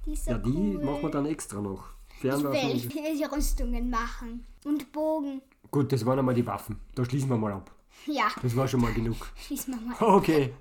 Die 0.04 0.16
so 0.16 0.30
Ja, 0.32 0.38
die 0.38 0.50
cool. 0.50 0.84
machen 0.84 1.02
wir 1.02 1.10
dann 1.10 1.26
extra 1.26 1.60
noch. 1.60 1.84
Ich 2.24 2.42
will 2.42 2.46
und- 2.46 2.94
welche 2.94 3.32
Rüstungen 3.32 3.90
machen. 3.90 4.46
Und 4.64 4.92
Bogen. 4.92 5.42
Gut, 5.70 5.92
das 5.92 6.04
waren 6.06 6.18
einmal 6.18 6.34
die 6.34 6.46
Waffen. 6.46 6.78
Da 6.94 7.04
schließen 7.04 7.28
wir 7.30 7.36
mal 7.36 7.52
ab. 7.52 7.70
Ja, 8.06 8.28
Das 8.42 8.54
war 8.56 8.66
schon 8.68 8.80
mal 8.80 8.92
genug. 8.92 9.16
schließen 9.36 9.74
wir 9.74 9.80
mal. 9.80 9.96
Okay, 10.18 10.52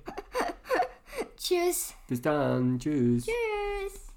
Tschüss. 1.36 1.94
bis 2.08 2.22
dann. 2.22 2.78
Tschüss. 2.78 3.24
Tschüss. 3.26 4.11